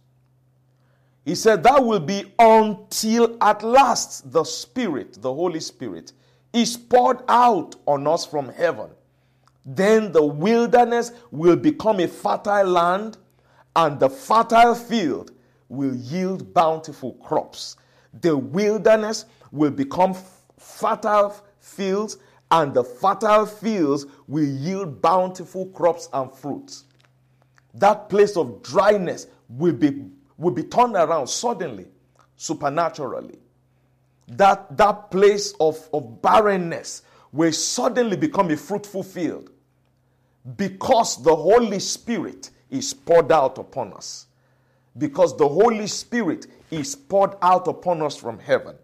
He 1.26 1.36
said 1.36 1.64
that 1.64 1.84
will 1.84 2.00
be 2.00 2.34
until 2.38 3.38
at 3.42 3.64
last 3.64 4.32
the 4.32 4.44
Spirit, 4.44 5.22
the 5.22 5.34
Holy 5.34 5.60
Spirit, 5.60 6.12
is 6.54 6.78
poured 6.78 7.24
out 7.28 7.76
on 7.88 8.08
us 8.08 8.26
from 8.26 8.50
heaven. 8.50 8.90
Then 9.66 10.12
the 10.12 10.24
wilderness 10.24 11.12
will 11.32 11.56
become 11.56 12.00
a 12.00 12.08
fertile 12.08 12.68
land, 12.68 13.18
and 13.76 14.00
the 14.00 14.10
fertile 14.10 14.76
field 14.76 15.32
will 15.68 15.96
yield 15.96 16.54
bountiful 16.54 17.14
crops. 17.14 17.78
The 18.22 18.38
wilderness 18.38 19.26
will 19.52 19.72
become 19.72 20.16
fertile 20.60 21.36
fields, 21.60 22.18
and 22.52 22.74
the 22.74 22.84
fertile 22.84 23.48
fields 23.48 24.06
will 24.28 24.46
yield 24.46 25.02
bountiful 25.02 25.68
crops 25.68 26.08
and 26.14 26.32
fruits. 26.32 26.84
That 27.74 28.10
place 28.10 28.38
of 28.38 28.62
dryness 28.62 29.26
will 29.50 29.74
be, 29.74 30.06
will 30.38 30.52
be 30.52 30.64
turned 30.64 30.96
around 30.96 31.28
suddenly, 31.28 31.88
supernaturally 32.36 33.40
that, 34.28 34.78
that 34.78 35.12
place 35.12 35.54
of, 35.60 35.90
of 35.94 36.22
barrenness 36.22 37.04
will 37.32 37.52
suddenly 37.52 38.16
become 38.16 38.52
a 38.52 38.58
fruitful 38.58 39.04
field 39.04 39.50
because 40.58 41.22
the 41.24 41.36
Holy 41.36 41.80
Spirit 41.80 42.52
is 42.70 42.94
poured 42.94 43.32
out 43.32 43.58
upon 43.58 43.94
us. 43.94 44.28
Because 44.98 45.36
the 45.38 45.48
Holy 45.48 45.88
Spirit 45.88 46.48
is 46.70 46.96
poured 46.96 47.36
out 47.42 47.68
upon 47.68 48.02
us 48.02 48.16
from 48.16 48.40
heaven. 48.40 48.76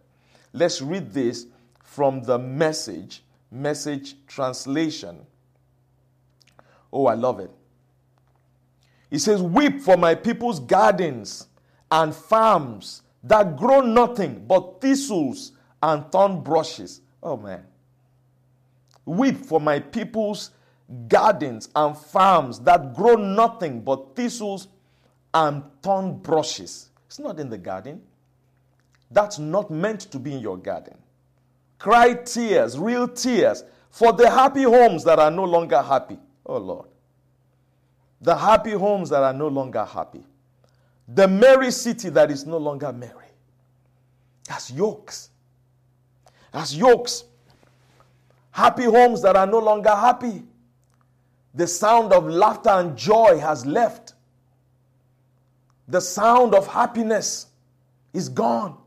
Let's 0.53 0.81
read 0.81 1.11
this 1.11 1.45
from 1.83 2.23
the 2.23 2.39
message, 2.39 3.23
message 3.51 4.15
translation. 4.25 5.19
Oh, 6.91 7.05
I 7.05 7.13
love 7.13 7.39
it. 7.39 7.51
He 9.09 9.19
says, 9.19 9.41
Weep 9.41 9.81
for 9.81 9.97
my 9.97 10.15
people's 10.15 10.59
gardens 10.59 11.47
and 11.91 12.13
farms 12.13 13.03
that 13.23 13.57
grow 13.57 13.81
nothing 13.81 14.45
but 14.47 14.81
thistles 14.81 15.51
and 15.81 16.09
thorn 16.11 16.41
bushes. 16.41 17.01
Oh 17.21 17.37
man. 17.37 17.65
Weep 19.05 19.37
for 19.37 19.59
my 19.59 19.79
people's 19.79 20.51
gardens 21.07 21.69
and 21.75 21.97
farms 21.97 22.59
that 22.61 22.95
grow 22.95 23.15
nothing 23.15 23.81
but 23.81 24.15
thistles 24.15 24.67
and 25.33 25.63
thorn 25.81 26.17
bushes. 26.17 26.89
It's 27.07 27.19
not 27.19 27.39
in 27.39 27.49
the 27.49 27.57
garden. 27.57 28.01
That's 29.11 29.39
not 29.39 29.71
meant 29.71 30.01
to 30.11 30.19
be 30.19 30.33
in 30.33 30.39
your 30.39 30.57
garden. 30.57 30.97
Cry 31.79 32.13
tears, 32.13 32.77
real 32.77 33.07
tears, 33.07 33.63
for 33.89 34.13
the 34.13 34.29
happy 34.29 34.63
homes 34.63 35.03
that 35.05 35.17
are 35.17 35.31
no 35.31 35.45
longer 35.45 35.81
happy. 35.81 36.19
Oh 36.45 36.57
Lord. 36.57 36.89
The 38.21 38.35
happy 38.35 38.71
homes 38.71 39.09
that 39.09 39.23
are 39.23 39.33
no 39.33 39.47
longer 39.47 39.83
happy. 39.85 40.23
The 41.13 41.27
merry 41.27 41.71
city 41.71 42.09
that 42.09 42.29
is 42.29 42.45
no 42.45 42.57
longer 42.57 42.93
merry. 42.93 43.13
That's 44.47 44.69
yokes. 44.71 45.29
That's 46.51 46.73
yokes. 46.73 47.23
Happy 48.51 48.83
homes 48.83 49.21
that 49.23 49.35
are 49.35 49.47
no 49.47 49.59
longer 49.59 49.89
happy. 49.95 50.43
The 51.55 51.65
sound 51.65 52.13
of 52.13 52.27
laughter 52.27 52.69
and 52.69 52.95
joy 52.95 53.39
has 53.39 53.65
left. 53.65 54.13
The 55.87 55.99
sound 55.99 56.53
of 56.53 56.67
happiness 56.67 57.47
is 58.13 58.29
gone. 58.29 58.77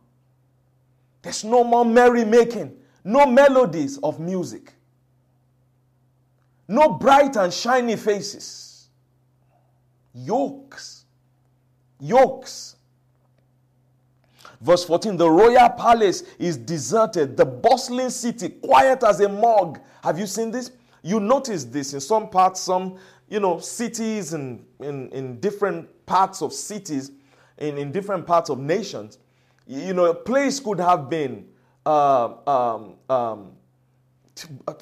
There's 1.22 1.42
no 1.42 1.64
more 1.64 1.84
merrymaking, 1.84 2.72
no 3.04 3.26
melodies 3.26 3.98
of 3.98 4.20
music, 4.20 4.72
no 6.68 6.90
bright 6.90 7.36
and 7.36 7.52
shiny 7.52 7.96
faces. 7.96 8.88
Yokes 10.14 11.01
yokes. 12.02 12.76
Verse 14.60 14.84
14 14.84 15.16
The 15.16 15.30
royal 15.30 15.70
palace 15.70 16.24
is 16.38 16.56
deserted, 16.56 17.36
the 17.36 17.46
bustling 17.46 18.10
city 18.10 18.50
quiet 18.50 19.02
as 19.02 19.20
a 19.20 19.28
morgue. 19.28 19.80
Have 20.02 20.18
you 20.18 20.26
seen 20.26 20.50
this? 20.50 20.72
You 21.02 21.18
notice 21.18 21.64
this 21.64 21.94
in 21.94 22.00
some 22.00 22.28
parts, 22.28 22.60
some 22.60 22.98
you 23.28 23.40
know, 23.40 23.58
cities 23.58 24.34
and 24.34 24.64
in, 24.80 25.08
in 25.10 25.40
different 25.40 25.88
parts 26.04 26.42
of 26.42 26.52
cities, 26.52 27.10
in, 27.58 27.78
in 27.78 27.90
different 27.90 28.26
parts 28.26 28.50
of 28.50 28.58
nations. 28.58 29.18
You 29.66 29.94
know, 29.94 30.06
a 30.06 30.14
place 30.14 30.60
could 30.60 30.78
have 30.78 31.08
been 31.08 31.46
uh, 31.86 32.34
um, 32.46 32.94
um, 33.08 33.52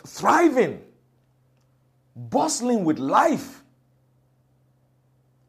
thriving, 0.07 0.83
bustling 2.17 2.85
with 2.85 2.99
life, 2.99 3.63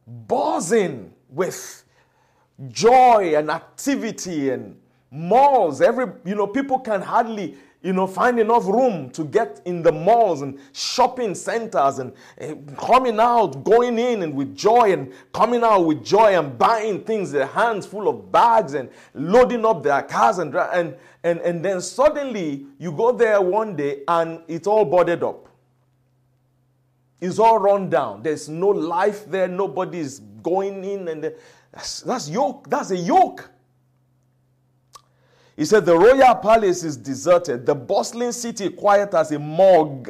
buzzing 0.06 1.14
with 1.32 1.84
joy 2.70 3.34
and 3.36 3.50
activity 3.50 4.52
and 4.52 4.78
malls. 5.10 5.82
Every, 5.82 6.08
you 6.26 6.36
know, 6.36 6.48
people 6.48 6.80
can 6.80 7.02
hardly, 7.02 7.56
you 7.82 7.94
know, 7.94 8.06
find 8.06 8.40
enough 8.40 8.68
room 8.68 9.10
to 9.12 9.24
get 9.24 9.62
in 9.66 9.82
the 9.82 9.92
malls 9.92 10.42
and 10.42 10.60
shopping 10.72 11.34
centers 11.34 12.00
and 12.00 12.14
uh, 12.40 12.54
coming 12.76 13.20
out, 13.20 13.64
going 13.64 13.98
in 13.98 14.22
and 14.24 14.34
with 14.36 14.56
joy 14.56 14.94
and 14.94 15.14
coming 15.34 15.64
out 15.64 15.82
with 15.82 16.04
joy 16.04 16.38
and 16.38 16.58
buying 16.58 17.04
things, 17.04 17.32
their 17.32 17.48
hands 17.48 17.86
full 17.86 18.08
of 18.08 18.32
bags 18.32 18.74
and 18.74 18.90
loading 19.14 19.66
up 19.66 19.82
their 19.82 20.04
cars 20.04 20.38
and, 20.38 20.56
and, 20.56 20.96
and, 21.24 21.40
and 21.40 21.66
then 21.66 21.82
suddenly 21.82 22.66
you 22.78 22.92
go 22.92 23.12
there 23.12 23.42
one 23.42 23.76
day 23.76 24.04
and 24.08 24.42
it's 24.48 24.68
all 24.68 24.86
boarded 24.86 25.24
up. 25.24 25.48
It's 27.20 27.38
all 27.38 27.60
run 27.60 27.88
down. 27.88 28.24
There's 28.24 28.50
no 28.50 28.70
life 28.70 29.30
there. 29.30 29.48
Nobody's 29.48 30.20
going 30.42 30.84
in 30.84 31.08
and 31.08 31.34
that's, 31.72 32.02
that's 32.02 32.30
yoke. 32.30 32.70
That's 32.70 32.92
a 32.92 32.98
yoke. 32.98 33.50
He 35.56 35.66
said, 35.66 35.86
The 35.86 35.98
royal 35.98 36.36
palace 36.36 36.84
is 36.84 36.98
deserted, 36.98 37.66
the 37.66 37.76
bustling 37.76 38.32
city 38.32 38.70
quiet 38.70 39.14
as 39.14 39.32
a 39.32 39.40
morgue, 39.40 40.10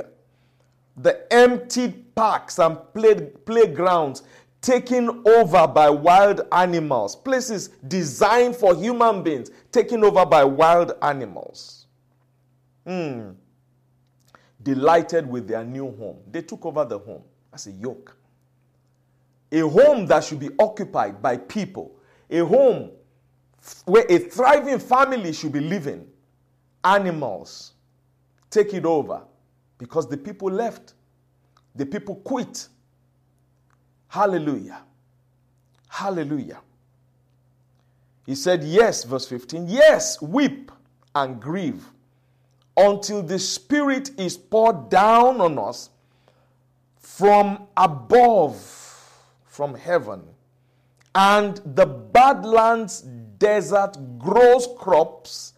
the 0.98 1.32
emptied 1.34 2.16
parks 2.16 2.60
and 2.60 2.78
play, 2.94 3.16
playgrounds 3.16 4.24
taken 4.62 5.24
over 5.26 5.68
by 5.68 5.90
wild 5.90 6.42
animals, 6.52 7.16
places 7.16 7.70
designed 7.88 8.56
for 8.56 8.76
human 8.76 9.24
beings 9.24 9.50
taken 9.72 10.04
over 10.04 10.26
by 10.26 10.44
wild 10.44 10.94
animals. 11.02 11.88
Hmm. 12.86 13.32
Delighted 14.62 15.28
with 15.28 15.48
their 15.48 15.64
new 15.64 15.92
home. 15.96 16.18
They 16.30 16.44
took 16.44 16.66
over 16.66 16.86
the 16.86 17.00
home. 17.00 17.24
That's 17.52 17.66
a 17.66 17.72
yoke 17.72 18.16
a 19.52 19.60
home 19.68 20.06
that 20.08 20.24
should 20.24 20.40
be 20.40 20.50
occupied 20.60 21.22
by 21.22 21.38
people, 21.38 21.96
a 22.30 22.40
home 22.40 22.92
where 23.86 24.06
a 24.10 24.18
thriving 24.18 24.80
family 24.80 25.34
should 25.34 25.52
be 25.52 25.60
living, 25.60 26.08
animals 26.84 27.74
take 28.50 28.74
it 28.74 28.86
over 28.86 29.22
because 29.78 30.08
the 30.08 30.18
people 30.18 30.50
left, 30.50 30.94
the 31.76 31.86
people 31.86 32.16
quit. 32.16 32.68
Hallelujah. 34.08 34.82
Hallelujah. 35.88 36.60
He 38.26 38.36
said, 38.36 38.64
Yes, 38.64 39.04
verse 39.04 39.28
15, 39.28 39.68
yes, 39.68 40.22
weep 40.22 40.72
and 41.14 41.42
grieve 41.42 41.86
until 42.78 43.22
the 43.22 43.38
Spirit 43.38 44.12
is 44.18 44.38
poured 44.38 44.90
down 44.90 45.42
on 45.42 45.58
us 45.60 45.90
from 46.98 47.68
above 47.76 48.81
from 49.62 49.76
heaven, 49.76 50.24
and 51.14 51.62
the 51.76 51.86
Badlands 51.86 53.02
desert 53.38 53.96
grows 54.18 54.68
crops 54.76 55.54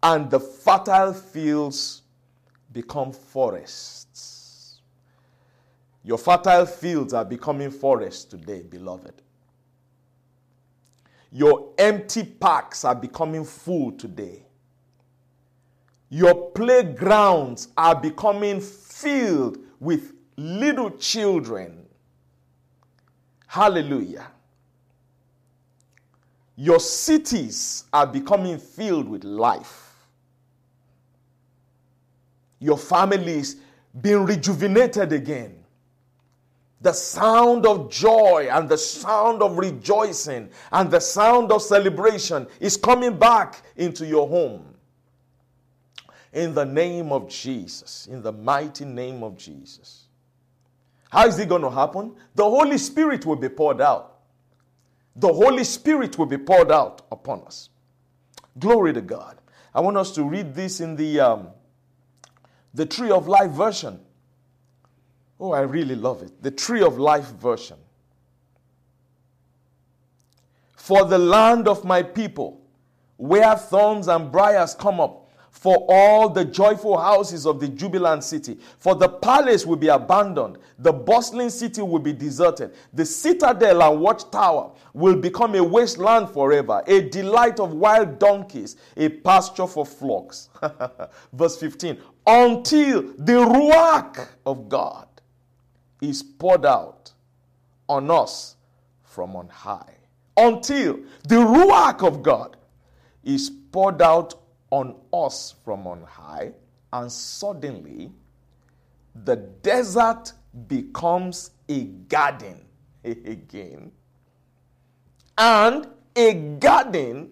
and 0.00 0.30
the 0.30 0.38
fertile 0.38 1.12
fields 1.12 2.02
become 2.72 3.10
forests. 3.10 4.80
Your 6.04 6.18
fertile 6.18 6.66
fields 6.66 7.12
are 7.14 7.24
becoming 7.24 7.72
forests 7.72 8.24
today, 8.24 8.62
beloved. 8.62 9.22
Your 11.32 11.70
empty 11.78 12.22
parks 12.22 12.84
are 12.84 12.94
becoming 12.94 13.44
full 13.44 13.90
today. 13.90 14.46
Your 16.10 16.52
playgrounds 16.52 17.70
are 17.76 18.00
becoming 18.00 18.60
filled 18.60 19.58
with 19.80 20.12
little 20.36 20.90
children. 20.90 21.81
Hallelujah. 23.52 24.28
Your 26.56 26.80
cities 26.80 27.84
are 27.92 28.06
becoming 28.06 28.56
filled 28.56 29.06
with 29.06 29.24
life. 29.24 29.94
Your 32.60 32.78
families 32.78 33.56
being 34.00 34.24
rejuvenated 34.24 35.12
again. 35.12 35.62
The 36.80 36.94
sound 36.94 37.66
of 37.66 37.90
joy 37.90 38.48
and 38.50 38.70
the 38.70 38.78
sound 38.78 39.42
of 39.42 39.58
rejoicing 39.58 40.48
and 40.70 40.90
the 40.90 41.00
sound 41.00 41.52
of 41.52 41.60
celebration 41.60 42.46
is 42.58 42.78
coming 42.78 43.18
back 43.18 43.64
into 43.76 44.06
your 44.06 44.26
home. 44.28 44.64
In 46.32 46.54
the 46.54 46.64
name 46.64 47.12
of 47.12 47.28
Jesus, 47.28 48.08
in 48.10 48.22
the 48.22 48.32
mighty 48.32 48.86
name 48.86 49.22
of 49.22 49.36
Jesus. 49.36 50.06
How 51.12 51.26
is 51.26 51.38
it 51.38 51.48
going 51.48 51.62
to 51.62 51.70
happen? 51.70 52.16
The 52.34 52.44
Holy 52.44 52.78
Spirit 52.78 53.24
will 53.24 53.36
be 53.36 53.48
poured 53.48 53.80
out 53.80 54.12
the 55.14 55.32
Holy 55.32 55.64
Spirit 55.64 56.18
will 56.18 56.26
be 56.26 56.38
poured 56.38 56.72
out 56.72 57.02
upon 57.10 57.42
us. 57.42 57.68
Glory 58.58 58.92
to 58.92 59.00
God. 59.00 59.38
I 59.74 59.80
want 59.80 59.96
us 59.96 60.12
to 60.12 60.24
read 60.24 60.54
this 60.54 60.80
in 60.80 60.96
the, 60.96 61.20
um, 61.20 61.48
the 62.74 62.86
Tree 62.86 63.10
of 63.10 63.28
Life 63.28 63.50
version. 63.50 64.00
Oh, 65.38 65.52
I 65.52 65.60
really 65.60 65.96
love 65.96 66.22
it. 66.22 66.42
The 66.42 66.50
Tree 66.50 66.82
of 66.82 66.98
Life 66.98 67.30
version. 67.32 67.78
For 70.76 71.04
the 71.04 71.18
land 71.18 71.68
of 71.68 71.84
my 71.84 72.02
people, 72.02 72.60
where 73.16 73.54
thorns 73.56 74.08
and 74.08 74.32
briars 74.32 74.74
come 74.74 75.00
up, 75.00 75.21
for 75.52 75.84
all 75.88 76.30
the 76.30 76.44
joyful 76.44 76.98
houses 76.98 77.46
of 77.46 77.60
the 77.60 77.68
jubilant 77.68 78.24
city. 78.24 78.58
For 78.78 78.94
the 78.94 79.08
palace 79.08 79.64
will 79.64 79.76
be 79.76 79.88
abandoned, 79.88 80.58
the 80.78 80.92
bustling 80.92 81.50
city 81.50 81.82
will 81.82 82.00
be 82.00 82.14
deserted, 82.14 82.74
the 82.92 83.04
citadel 83.04 83.82
and 83.82 84.00
watchtower 84.00 84.72
will 84.94 85.14
become 85.14 85.54
a 85.54 85.62
wasteland 85.62 86.30
forever, 86.30 86.82
a 86.86 87.02
delight 87.02 87.60
of 87.60 87.74
wild 87.74 88.18
donkeys, 88.18 88.76
a 88.96 89.10
pasture 89.10 89.66
for 89.66 89.84
flocks. 89.84 90.48
Verse 91.32 91.58
15 91.58 91.98
Until 92.26 93.02
the 93.18 93.34
Ruach 93.34 94.26
of 94.46 94.68
God 94.70 95.06
is 96.00 96.22
poured 96.22 96.64
out 96.64 97.12
on 97.88 98.10
us 98.10 98.56
from 99.04 99.36
on 99.36 99.48
high. 99.48 99.94
Until 100.36 100.98
the 101.28 101.36
Ruach 101.36 102.04
of 102.04 102.22
God 102.22 102.56
is 103.22 103.50
poured 103.70 104.00
out 104.02 104.41
on 104.72 104.96
us 105.12 105.54
from 105.64 105.86
on 105.86 106.02
high, 106.02 106.50
and 106.92 107.12
suddenly 107.12 108.10
the 109.24 109.36
desert 109.36 110.32
becomes 110.66 111.50
a 111.68 111.84
garden 111.84 112.64
again. 113.04 113.92
And 115.36 115.86
a 116.16 116.34
garden 116.34 117.30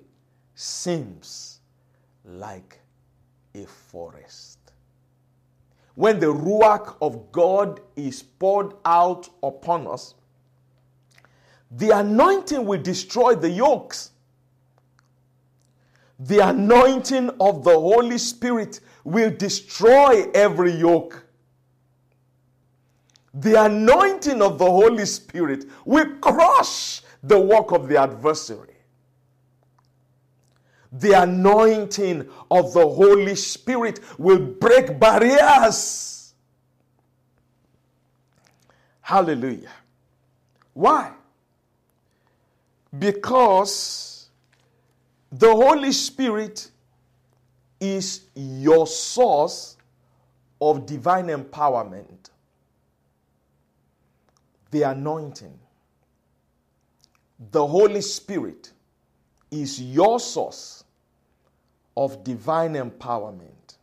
seems 0.54 1.60
like 2.24 2.78
a 3.54 3.64
forest. 3.64 4.58
When 5.94 6.20
the 6.20 6.26
Ruach 6.26 6.96
of 7.00 7.32
God 7.32 7.80
is 7.96 8.22
poured 8.22 8.74
out 8.84 9.28
upon 9.42 9.86
us, 9.86 10.14
the 11.70 11.90
anointing 11.90 12.66
will 12.66 12.82
destroy 12.82 13.34
the 13.34 13.50
yokes 13.50 14.10
the 16.20 16.46
anointing 16.46 17.30
of 17.40 17.64
the 17.64 17.72
Holy 17.72 18.18
Spirit 18.18 18.80
will 19.04 19.30
destroy 19.30 20.30
every 20.34 20.72
yoke. 20.72 21.24
The 23.32 23.64
anointing 23.64 24.42
of 24.42 24.58
the 24.58 24.66
Holy 24.66 25.06
Spirit 25.06 25.64
will 25.86 26.16
crush 26.16 27.00
the 27.22 27.40
work 27.40 27.72
of 27.72 27.88
the 27.88 27.96
adversary. 27.96 28.74
The 30.92 31.22
anointing 31.22 32.28
of 32.50 32.74
the 32.74 32.86
Holy 32.86 33.34
Spirit 33.36 34.00
will 34.18 34.40
break 34.40 35.00
barriers. 35.00 36.34
Hallelujah. 39.00 39.70
Why? 40.74 41.12
Because 42.98 44.09
the 45.32 45.48
Holy 45.54 45.92
Spirit 45.92 46.70
is 47.78 48.26
your 48.34 48.86
source 48.86 49.76
of 50.60 50.86
divine 50.86 51.26
empowerment. 51.26 52.30
The 54.70 54.82
anointing. 54.82 55.58
The 57.50 57.66
Holy 57.66 58.02
Spirit 58.02 58.72
is 59.50 59.80
your 59.80 60.20
source 60.20 60.84
of 61.96 62.22
divine 62.22 62.74
empowerment. 62.74 63.76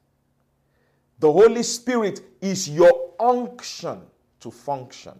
The 1.19 1.31
Holy 1.31 1.63
Spirit 1.63 2.21
is 2.41 2.69
your 2.69 3.11
unction 3.19 4.01
to 4.39 4.51
function. 4.51 5.13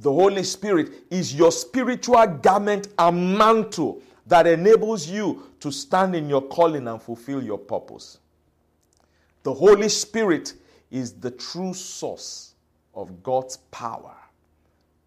The 0.00 0.12
Holy 0.12 0.44
Spirit 0.44 1.06
is 1.10 1.34
your 1.34 1.50
spiritual 1.50 2.24
garment 2.26 2.88
and 2.98 3.36
mantle 3.36 4.00
that 4.26 4.46
enables 4.46 5.08
you 5.08 5.44
to 5.60 5.72
stand 5.72 6.14
in 6.14 6.28
your 6.28 6.42
calling 6.42 6.86
and 6.86 7.02
fulfill 7.02 7.42
your 7.42 7.58
purpose. 7.58 8.18
The 9.42 9.52
Holy 9.52 9.88
Spirit 9.88 10.54
is 10.90 11.12
the 11.12 11.30
true 11.30 11.74
source 11.74 12.54
of 12.94 13.22
God's 13.22 13.56
power 13.70 14.14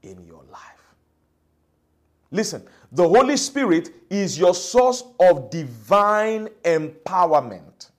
in 0.03 0.25
your 0.25 0.43
life. 0.51 0.81
Listen, 2.31 2.63
the 2.91 3.07
Holy 3.07 3.37
Spirit 3.37 3.89
is 4.09 4.39
your 4.39 4.55
source 4.55 5.03
of 5.19 5.49
divine 5.49 6.47
empowerment. 6.63 7.91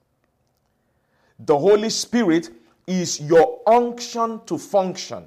The 1.38 1.58
Holy 1.58 1.90
Spirit 1.90 2.50
is 2.86 3.20
your 3.20 3.60
unction 3.66 4.40
to 4.46 4.58
function. 4.58 5.24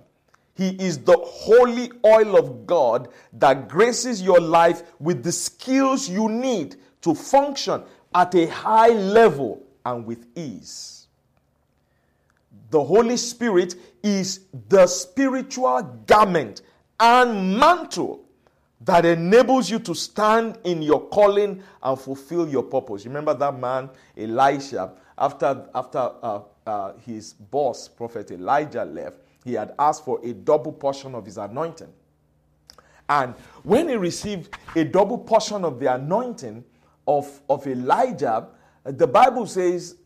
He 0.55 0.69
is 0.69 0.99
the 0.99 1.17
holy 1.17 1.91
oil 2.05 2.37
of 2.37 2.65
God 2.65 3.09
that 3.33 3.67
graces 3.67 4.21
your 4.21 4.39
life 4.39 4.83
with 4.99 5.21
the 5.21 5.31
skills 5.31 6.09
you 6.09 6.29
need 6.29 6.77
to 7.01 7.13
function 7.13 7.83
at 8.13 8.33
a 8.33 8.47
high 8.47 8.89
level 8.89 9.61
and 9.85 10.05
with 10.05 10.25
ease. 10.35 11.07
The 12.69 12.83
Holy 12.83 13.17
Spirit 13.17 13.75
is 14.01 14.45
the 14.69 14.87
spiritual 14.87 15.83
garment 16.07 16.61
and 16.99 17.59
mantle 17.59 18.25
that 18.81 19.05
enables 19.05 19.69
you 19.69 19.79
to 19.79 19.93
stand 19.93 20.57
in 20.63 20.81
your 20.81 21.01
calling 21.09 21.61
and 21.83 21.99
fulfill 21.99 22.47
your 22.47 22.63
purpose. 22.63 23.05
Remember 23.05 23.33
that 23.33 23.59
man, 23.59 23.89
Elisha, 24.17 24.93
after, 25.17 25.65
after 25.73 26.11
uh, 26.21 26.41
uh, 26.65 26.93
his 27.05 27.33
boss, 27.33 27.87
Prophet 27.87 28.31
Elijah, 28.31 28.85
left, 28.85 29.19
he 29.45 29.53
had 29.53 29.73
asked 29.79 30.03
for 30.03 30.19
a 30.25 30.33
double 30.33 30.73
portion 30.73 31.15
of 31.15 31.25
his 31.25 31.37
anointing. 31.37 31.93
And 33.07 33.35
when 33.63 33.87
he 33.87 33.95
received 33.95 34.57
a 34.75 34.83
double 34.83 35.19
portion 35.19 35.63
of 35.63 35.79
the 35.79 35.93
anointing 35.93 36.65
of, 37.07 37.39
of 37.47 37.65
Elijah, 37.67 38.47
the 38.83 39.07
Bible 39.07 39.45
says 39.45 39.97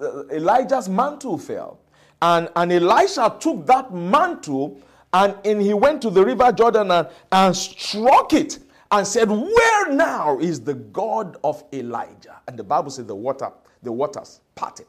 uh, 0.00 0.26
Elijah's 0.28 0.88
mantle 0.88 1.38
fell. 1.38 1.78
And, 2.20 2.48
and 2.56 2.72
Elisha 2.72 3.36
took 3.38 3.66
that 3.66 3.94
mantle 3.94 4.80
and, 5.12 5.36
and 5.44 5.60
he 5.60 5.74
went 5.74 6.02
to 6.02 6.10
the 6.10 6.24
river 6.24 6.50
Jordan 6.52 6.90
and, 6.90 7.08
and 7.30 7.56
struck 7.56 8.32
it 8.32 8.58
and 8.90 9.06
said, 9.06 9.30
Where 9.30 9.92
now 9.92 10.38
is 10.38 10.60
the 10.60 10.74
God 10.74 11.36
of 11.44 11.62
Elijah? 11.72 12.40
And 12.46 12.58
the 12.58 12.64
Bible 12.64 12.90
says 12.90 13.06
the 13.06 13.14
water, 13.14 13.50
the 13.82 13.92
waters 13.92 14.40
parted. 14.54 14.86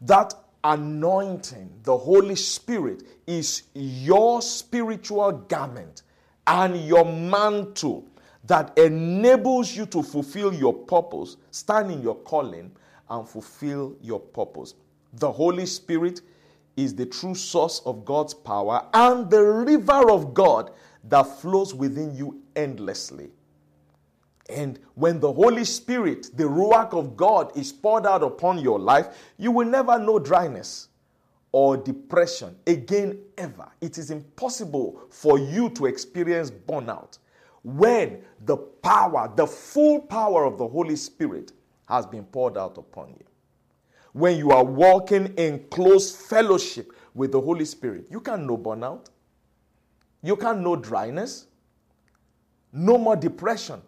That 0.00 0.34
anointing, 0.64 1.70
the 1.82 1.96
Holy 1.96 2.36
Spirit, 2.36 3.02
is 3.26 3.64
your 3.74 4.42
spiritual 4.42 5.32
garment 5.32 6.02
and 6.46 6.76
your 6.86 7.04
mantle 7.04 8.06
that 8.44 8.76
enables 8.76 9.76
you 9.76 9.86
to 9.86 10.02
fulfill 10.02 10.52
your 10.52 10.74
purpose, 10.74 11.36
stand 11.50 11.90
in 11.90 12.02
your 12.02 12.16
calling, 12.16 12.70
and 13.08 13.28
fulfill 13.28 13.96
your 14.02 14.20
purpose. 14.20 14.74
The 15.14 15.30
Holy 15.30 15.66
Spirit 15.66 16.22
is 16.76 16.94
the 16.94 17.06
true 17.06 17.34
source 17.34 17.80
of 17.84 18.04
God's 18.04 18.34
power 18.34 18.86
and 18.94 19.30
the 19.30 19.42
river 19.42 20.10
of 20.10 20.32
God 20.34 20.70
that 21.04 21.22
flows 21.22 21.74
within 21.74 22.14
you 22.14 22.42
endlessly. 22.56 23.30
And 24.50 24.78
when 24.94 25.20
the 25.20 25.32
Holy 25.32 25.64
Spirit, 25.64 26.30
the 26.36 26.44
Ruach 26.44 26.92
of 26.92 27.16
God, 27.16 27.56
is 27.56 27.72
poured 27.72 28.06
out 28.06 28.22
upon 28.22 28.58
your 28.58 28.78
life, 28.78 29.32
you 29.38 29.50
will 29.50 29.68
never 29.68 29.98
know 29.98 30.18
dryness 30.18 30.88
or 31.52 31.76
depression 31.76 32.56
again 32.66 33.18
ever. 33.38 33.68
It 33.80 33.98
is 33.98 34.10
impossible 34.10 35.02
for 35.10 35.38
you 35.38 35.70
to 35.70 35.86
experience 35.86 36.50
burnout 36.50 37.18
when 37.62 38.22
the 38.44 38.56
power, 38.56 39.30
the 39.36 39.46
full 39.46 40.00
power 40.00 40.44
of 40.44 40.58
the 40.58 40.66
Holy 40.66 40.96
Spirit 40.96 41.52
has 41.86 42.06
been 42.06 42.24
poured 42.24 42.56
out 42.56 42.78
upon 42.78 43.10
you. 43.10 43.24
When 44.12 44.36
you 44.36 44.50
are 44.50 44.64
walking 44.64 45.26
in 45.36 45.64
close 45.70 46.14
fellowship 46.14 46.92
with 47.14 47.32
the 47.32 47.40
Holy 47.40 47.64
Spirit, 47.64 48.06
you 48.10 48.20
can 48.20 48.46
know 48.46 48.58
burnout. 48.58 49.06
You 50.22 50.36
can 50.36 50.62
know 50.62 50.76
dryness. 50.76 51.46
No 52.72 52.98
more 52.98 53.16
depression. 53.16 53.80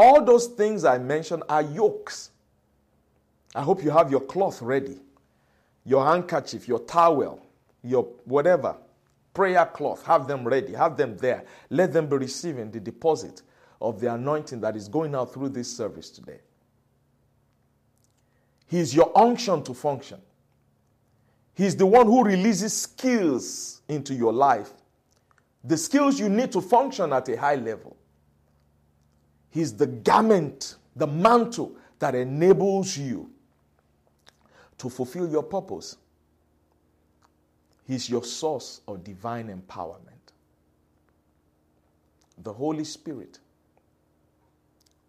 All 0.00 0.24
those 0.24 0.46
things 0.46 0.86
I 0.86 0.96
mentioned 0.96 1.42
are 1.46 1.60
yokes. 1.60 2.30
I 3.54 3.60
hope 3.60 3.84
you 3.84 3.90
have 3.90 4.10
your 4.10 4.22
cloth 4.22 4.62
ready, 4.62 4.98
your 5.84 6.02
handkerchief, 6.06 6.66
your 6.66 6.78
towel, 6.78 7.46
your 7.82 8.04
whatever, 8.24 8.78
prayer 9.34 9.66
cloth. 9.66 10.02
Have 10.06 10.26
them 10.26 10.48
ready, 10.48 10.72
have 10.72 10.96
them 10.96 11.18
there. 11.18 11.44
Let 11.68 11.92
them 11.92 12.06
be 12.08 12.16
receiving 12.16 12.70
the 12.70 12.80
deposit 12.80 13.42
of 13.78 14.00
the 14.00 14.14
anointing 14.14 14.62
that 14.62 14.74
is 14.74 14.88
going 14.88 15.14
out 15.14 15.34
through 15.34 15.50
this 15.50 15.76
service 15.76 16.08
today. 16.08 16.40
He's 18.68 18.94
your 18.94 19.12
unction 19.14 19.62
to 19.64 19.74
function. 19.74 20.22
He's 21.52 21.76
the 21.76 21.84
one 21.84 22.06
who 22.06 22.24
releases 22.24 22.74
skills 22.74 23.82
into 23.86 24.14
your 24.14 24.32
life, 24.32 24.70
the 25.62 25.76
skills 25.76 26.18
you 26.18 26.30
need 26.30 26.52
to 26.52 26.62
function 26.62 27.12
at 27.12 27.28
a 27.28 27.36
high 27.36 27.56
level. 27.56 27.98
He's 29.50 29.74
the 29.74 29.86
garment, 29.86 30.76
the 30.96 31.06
mantle 31.06 31.76
that 31.98 32.14
enables 32.14 32.96
you 32.96 33.30
to 34.78 34.88
fulfill 34.88 35.28
your 35.28 35.42
purpose. 35.42 35.96
He's 37.86 38.08
your 38.08 38.24
source 38.24 38.80
of 38.86 39.02
divine 39.04 39.48
empowerment. 39.48 39.98
The 42.42 42.52
Holy 42.52 42.84
Spirit, 42.84 43.38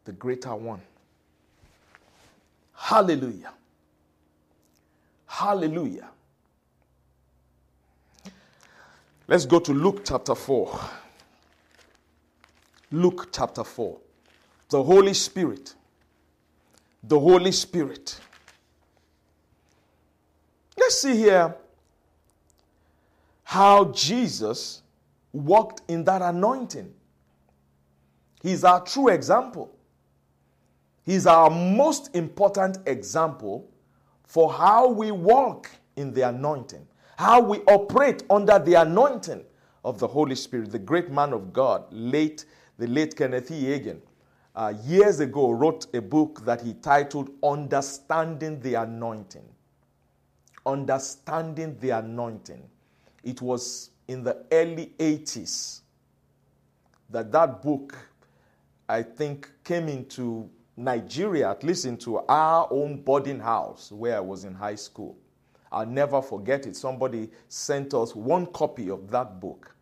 the 0.04 0.12
greater 0.12 0.56
one. 0.56 0.82
Hallelujah. 2.74 3.54
Hallelujah. 5.28 6.10
Let's 9.28 9.46
go 9.46 9.60
to 9.60 9.72
Luke 9.72 10.02
chapter 10.04 10.36
4. 10.36 10.80
Luke 12.92 13.30
chapter 13.32 13.64
4. 13.64 13.98
The 14.72 14.82
Holy 14.82 15.14
Spirit. 15.14 15.76
The 17.04 17.20
Holy 17.20 17.52
Spirit. 17.52 18.18
Let's 20.78 21.02
see 21.02 21.18
here 21.18 21.58
how 23.44 23.92
Jesus 23.92 24.82
walked 25.34 25.82
in 25.90 26.06
that 26.06 26.22
anointing. 26.22 26.94
He's 28.42 28.64
our 28.64 28.82
true 28.86 29.10
example. 29.10 29.76
He's 31.04 31.28
our 31.28 31.50
most 31.50 32.16
important 32.16 32.78
example 32.86 33.70
for 34.24 34.54
how 34.54 34.88
we 34.88 35.12
walk 35.12 35.70
in 35.98 36.14
the 36.14 36.30
anointing, 36.30 36.88
how 37.18 37.42
we 37.42 37.58
operate 37.64 38.24
under 38.30 38.58
the 38.58 38.76
anointing 38.76 39.44
of 39.84 40.00
the 40.00 40.08
Holy 40.08 40.36
Spirit. 40.36 40.72
The 40.72 40.80
great 40.80 41.12
man 41.12 41.34
of 41.34 41.52
God, 41.52 41.84
late 41.92 42.46
the 42.78 42.88
late 42.88 43.18
Kenneth 43.18 43.52
E. 43.52 43.64
Hagin, 43.64 44.00
uh, 44.56 44.74
years 44.84 45.20
ago 45.20 45.52
wrote 45.52 45.88
a 45.94 46.02
book 46.02 46.44
that 46.46 46.62
he 46.62 46.74
titled 46.76 47.30
Understanding 47.44 48.60
the 48.62 48.76
Anointing. 48.76 49.48
Understanding 50.66 51.78
the 51.80 51.92
Anointing. 51.92 52.62
It 53.24 53.42
was 53.42 53.92
in 54.08 54.24
the 54.24 54.46
early 54.52 54.92
80s 55.00 55.82
that 57.10 57.32
that 57.32 57.62
book, 57.62 57.98
I 58.90 59.04
think, 59.04 59.50
came 59.64 59.88
into 59.88 60.50
Nigeria, 60.76 61.52
at 61.52 61.64
least 61.64 61.86
into 61.86 62.20
our 62.20 62.68
own 62.72 63.02
boarding 63.02 63.40
house 63.40 63.92
where 63.92 64.18
I 64.18 64.22
was 64.22 64.44
in 64.44 64.54
high 64.54 64.76
school. 64.76 65.18
I'll 65.72 65.86
never 65.86 66.22
forget 66.22 66.66
it. 66.66 66.76
Somebody 66.76 67.30
sent 67.48 67.94
us 67.94 68.16
one 68.16 68.46
copy 68.48 68.90
of 68.90 69.10
that 69.12 69.40
book. 69.40 69.74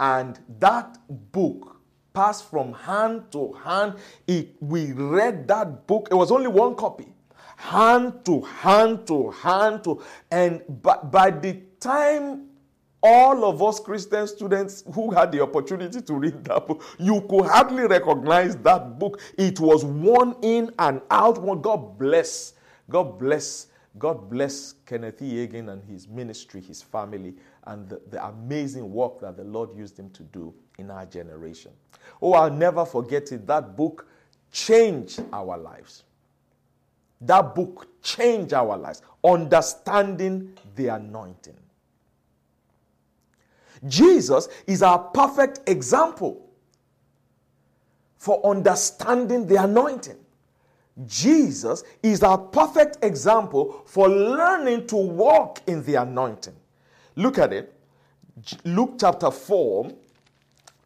And 0.00 0.38
that 0.58 0.98
book 1.08 1.80
passed 2.14 2.48
from 2.48 2.72
hand 2.72 3.24
to 3.32 3.52
hand. 3.52 3.94
It, 4.26 4.54
we 4.60 4.92
read 4.92 5.48
that 5.48 5.86
book. 5.86 6.08
It 6.10 6.14
was 6.14 6.30
only 6.30 6.46
one 6.46 6.76
copy. 6.76 7.12
Hand 7.56 8.24
to 8.24 8.40
hand 8.40 9.06
to 9.08 9.30
hand 9.30 9.84
to. 9.84 10.02
And 10.30 10.62
by, 10.82 10.96
by 10.96 11.30
the 11.30 11.60
time 11.80 12.48
all 13.02 13.44
of 13.44 13.62
us 13.62 13.80
Christian 13.80 14.26
students 14.26 14.84
who 14.94 15.10
had 15.10 15.32
the 15.32 15.42
opportunity 15.42 16.00
to 16.00 16.14
read 16.14 16.44
that 16.44 16.66
book, 16.66 16.82
you 16.98 17.20
could 17.28 17.46
hardly 17.46 17.86
recognize 17.86 18.56
that 18.58 18.98
book. 18.98 19.20
It 19.36 19.60
was 19.60 19.84
one 19.84 20.36
in 20.42 20.70
and 20.78 21.02
out. 21.10 21.42
One. 21.42 21.60
God 21.60 21.98
bless. 21.98 22.54
God 22.88 23.18
bless. 23.18 23.66
God 23.98 24.28
bless 24.28 24.74
Kenneth 24.86 25.22
E. 25.22 25.44
And 25.44 25.82
his 25.84 26.08
ministry, 26.08 26.60
his 26.60 26.82
family, 26.82 27.34
and 27.64 27.88
the, 27.88 28.00
the 28.10 28.24
amazing 28.26 28.92
work 28.92 29.20
that 29.20 29.36
the 29.36 29.44
Lord 29.44 29.76
used 29.76 29.98
him 29.98 30.10
to 30.10 30.22
do 30.24 30.52
in 30.78 30.90
our 30.90 31.06
generation. 31.06 31.70
Oh, 32.20 32.32
I'll 32.32 32.50
never 32.50 32.84
forget 32.84 33.30
it. 33.32 33.46
That 33.46 33.76
book 33.76 34.08
changed 34.50 35.22
our 35.32 35.56
lives. 35.56 36.02
That 37.20 37.54
book 37.54 37.86
changed 38.02 38.52
our 38.52 38.76
lives. 38.76 39.02
Understanding 39.22 40.56
the 40.74 40.88
anointing. 40.88 41.56
Jesus 43.86 44.48
is 44.66 44.82
our 44.82 44.98
perfect 44.98 45.60
example 45.68 46.50
for 48.16 48.44
understanding 48.46 49.46
the 49.46 49.62
anointing. 49.62 50.16
Jesus 51.06 51.82
is 52.02 52.22
our 52.22 52.38
perfect 52.38 52.98
example 53.02 53.82
for 53.86 54.08
learning 54.08 54.86
to 54.88 54.96
walk 54.96 55.60
in 55.66 55.82
the 55.84 55.96
anointing. 55.96 56.54
Look 57.16 57.38
at 57.38 57.52
it. 57.52 57.74
Luke 58.64 58.96
chapter 59.00 59.30
4. 59.30 59.92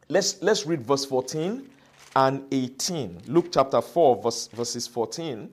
Let's, 0.09 0.41
let's 0.41 0.65
read 0.65 0.81
verse 0.81 1.05
14 1.05 1.69
and 2.15 2.43
18. 2.51 3.21
Luke 3.27 3.49
chapter 3.51 3.81
4, 3.81 4.23
verse, 4.23 4.47
verses 4.47 4.87
14 4.87 5.49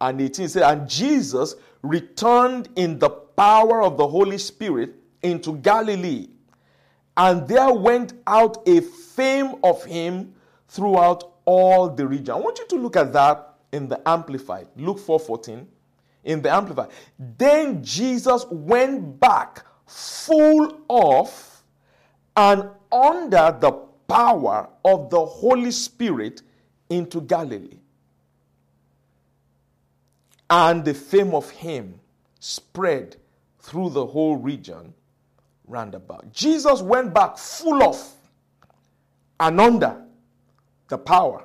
and 0.00 0.20
18 0.20 0.48
says, 0.48 0.62
And 0.62 0.88
Jesus 0.88 1.54
returned 1.82 2.70
in 2.76 2.98
the 2.98 3.10
power 3.10 3.82
of 3.82 3.96
the 3.98 4.06
Holy 4.06 4.38
Spirit 4.38 4.94
into 5.22 5.56
Galilee 5.56 6.28
and 7.16 7.48
there 7.48 7.72
went 7.72 8.12
out 8.26 8.66
a 8.68 8.80
fame 8.80 9.54
of 9.64 9.82
him 9.84 10.34
throughout 10.68 11.32
all 11.44 11.88
the 11.88 12.06
region. 12.06 12.30
I 12.30 12.38
want 12.38 12.58
you 12.58 12.66
to 12.68 12.76
look 12.76 12.96
at 12.96 13.12
that 13.14 13.54
in 13.76 13.88
the 13.88 14.00
Amplified. 14.08 14.68
Luke 14.76 14.98
4:14 14.98 15.66
in 16.24 16.42
the 16.42 16.50
Amplified. 16.52 16.90
Then 17.18 17.84
Jesus 17.84 18.44
went 18.50 19.20
back 19.20 19.64
full 19.86 20.80
of 20.90 21.62
and 22.36 22.68
under 22.90 23.56
the 23.60 23.72
power 24.08 24.68
of 24.84 25.10
the 25.10 25.24
Holy 25.24 25.70
Spirit 25.70 26.42
into 26.90 27.20
Galilee. 27.20 27.78
And 30.48 30.84
the 30.84 30.94
fame 30.94 31.34
of 31.34 31.50
him 31.50 32.00
spread 32.40 33.16
through 33.60 33.90
the 33.90 34.06
whole 34.06 34.36
region 34.36 34.94
round 35.66 35.94
about. 35.94 36.32
Jesus 36.32 36.80
went 36.82 37.12
back 37.12 37.36
full 37.36 37.82
of 37.82 38.12
and 39.40 39.60
under 39.60 40.04
the 40.88 40.98
power 40.98 41.44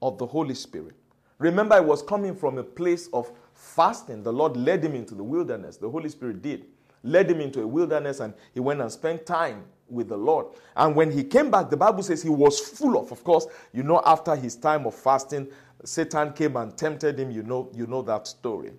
of 0.00 0.16
the 0.18 0.26
Holy 0.26 0.54
Spirit. 0.54 0.94
Remember, 1.38 1.76
it 1.76 1.84
was 1.84 2.02
coming 2.02 2.34
from 2.34 2.58
a 2.58 2.62
place 2.62 3.08
of 3.12 3.30
fasting. 3.54 4.22
The 4.22 4.32
Lord 4.32 4.56
led 4.56 4.84
him 4.84 4.94
into 4.94 5.14
the 5.14 5.24
wilderness. 5.24 5.76
The 5.76 5.90
Holy 5.90 6.08
Spirit 6.08 6.42
did. 6.42 6.66
Led 7.02 7.30
him 7.30 7.40
into 7.40 7.62
a 7.62 7.66
wilderness 7.66 8.20
and 8.20 8.34
he 8.52 8.60
went 8.60 8.80
and 8.80 8.90
spent 8.90 9.26
time 9.26 9.64
with 9.88 10.08
the 10.08 10.16
Lord. 10.16 10.46
And 10.76 10.96
when 10.96 11.10
he 11.10 11.24
came 11.24 11.50
back, 11.50 11.70
the 11.70 11.76
Bible 11.76 12.02
says 12.02 12.22
he 12.22 12.30
was 12.30 12.60
full 12.60 12.98
of, 12.98 13.12
of 13.12 13.22
course, 13.24 13.46
you 13.72 13.82
know, 13.82 14.02
after 14.06 14.34
his 14.36 14.56
time 14.56 14.86
of 14.86 14.94
fasting, 14.94 15.48
Satan 15.84 16.32
came 16.32 16.56
and 16.56 16.76
tempted 16.76 17.18
him. 17.18 17.30
You 17.30 17.42
know, 17.42 17.70
you 17.74 17.86
know 17.86 18.02
that 18.02 18.26
story. 18.26 18.72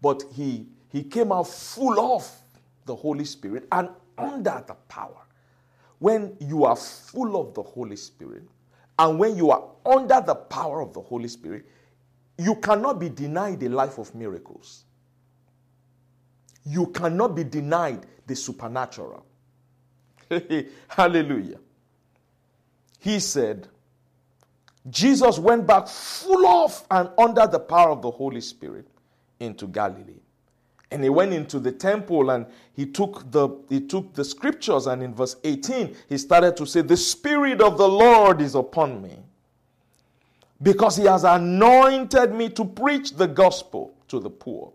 But 0.00 0.22
he 0.32 0.66
he 0.88 1.02
came 1.02 1.32
out 1.32 1.48
full 1.48 1.98
of 2.14 2.30
the 2.84 2.94
Holy 2.94 3.24
Spirit 3.24 3.66
and 3.72 3.88
under 4.16 4.62
the 4.66 4.74
power. 4.88 5.22
When 5.98 6.36
you 6.40 6.64
are 6.64 6.76
full 6.76 7.40
of 7.40 7.54
the 7.54 7.62
Holy 7.62 7.96
Spirit 7.96 8.44
and 8.98 9.18
when 9.18 9.36
you 9.36 9.50
are 9.50 9.64
under 9.84 10.20
the 10.20 10.34
power 10.34 10.80
of 10.80 10.92
the 10.92 11.00
Holy 11.00 11.28
Spirit, 11.28 11.66
you 12.38 12.56
cannot 12.56 12.98
be 12.98 13.08
denied 13.08 13.62
a 13.62 13.68
life 13.68 13.98
of 13.98 14.14
miracles. 14.14 14.84
You 16.64 16.88
cannot 16.88 17.34
be 17.34 17.44
denied 17.44 18.06
the 18.26 18.34
supernatural. 18.34 19.24
Hallelujah. 20.88 21.58
He 22.98 23.20
said, 23.20 23.68
Jesus 24.90 25.38
went 25.38 25.66
back 25.66 25.88
full 25.88 26.46
of 26.46 26.84
and 26.90 27.10
under 27.18 27.46
the 27.46 27.58
power 27.58 27.90
of 27.90 28.02
the 28.02 28.10
Holy 28.10 28.40
Spirit 28.40 28.86
into 29.40 29.66
Galilee. 29.66 30.20
And 30.90 31.02
he 31.02 31.10
went 31.10 31.32
into 31.32 31.58
the 31.58 31.72
temple 31.72 32.30
and 32.30 32.46
he 32.72 32.86
took 32.86 33.30
the 33.32 33.48
he 33.68 33.80
took 33.80 34.14
the 34.14 34.24
scriptures 34.24 34.86
and 34.86 35.02
in 35.02 35.14
verse 35.14 35.36
18 35.42 35.96
he 36.08 36.16
started 36.16 36.56
to 36.58 36.66
say 36.66 36.80
the 36.80 36.96
spirit 36.96 37.60
of 37.60 37.76
the 37.76 37.88
Lord 37.88 38.40
is 38.40 38.54
upon 38.54 39.02
me 39.02 39.18
because 40.62 40.96
he 40.96 41.04
has 41.04 41.24
anointed 41.24 42.32
me 42.32 42.48
to 42.50 42.64
preach 42.64 43.12
the 43.12 43.26
gospel 43.26 43.94
to 44.08 44.20
the 44.20 44.30
poor. 44.30 44.72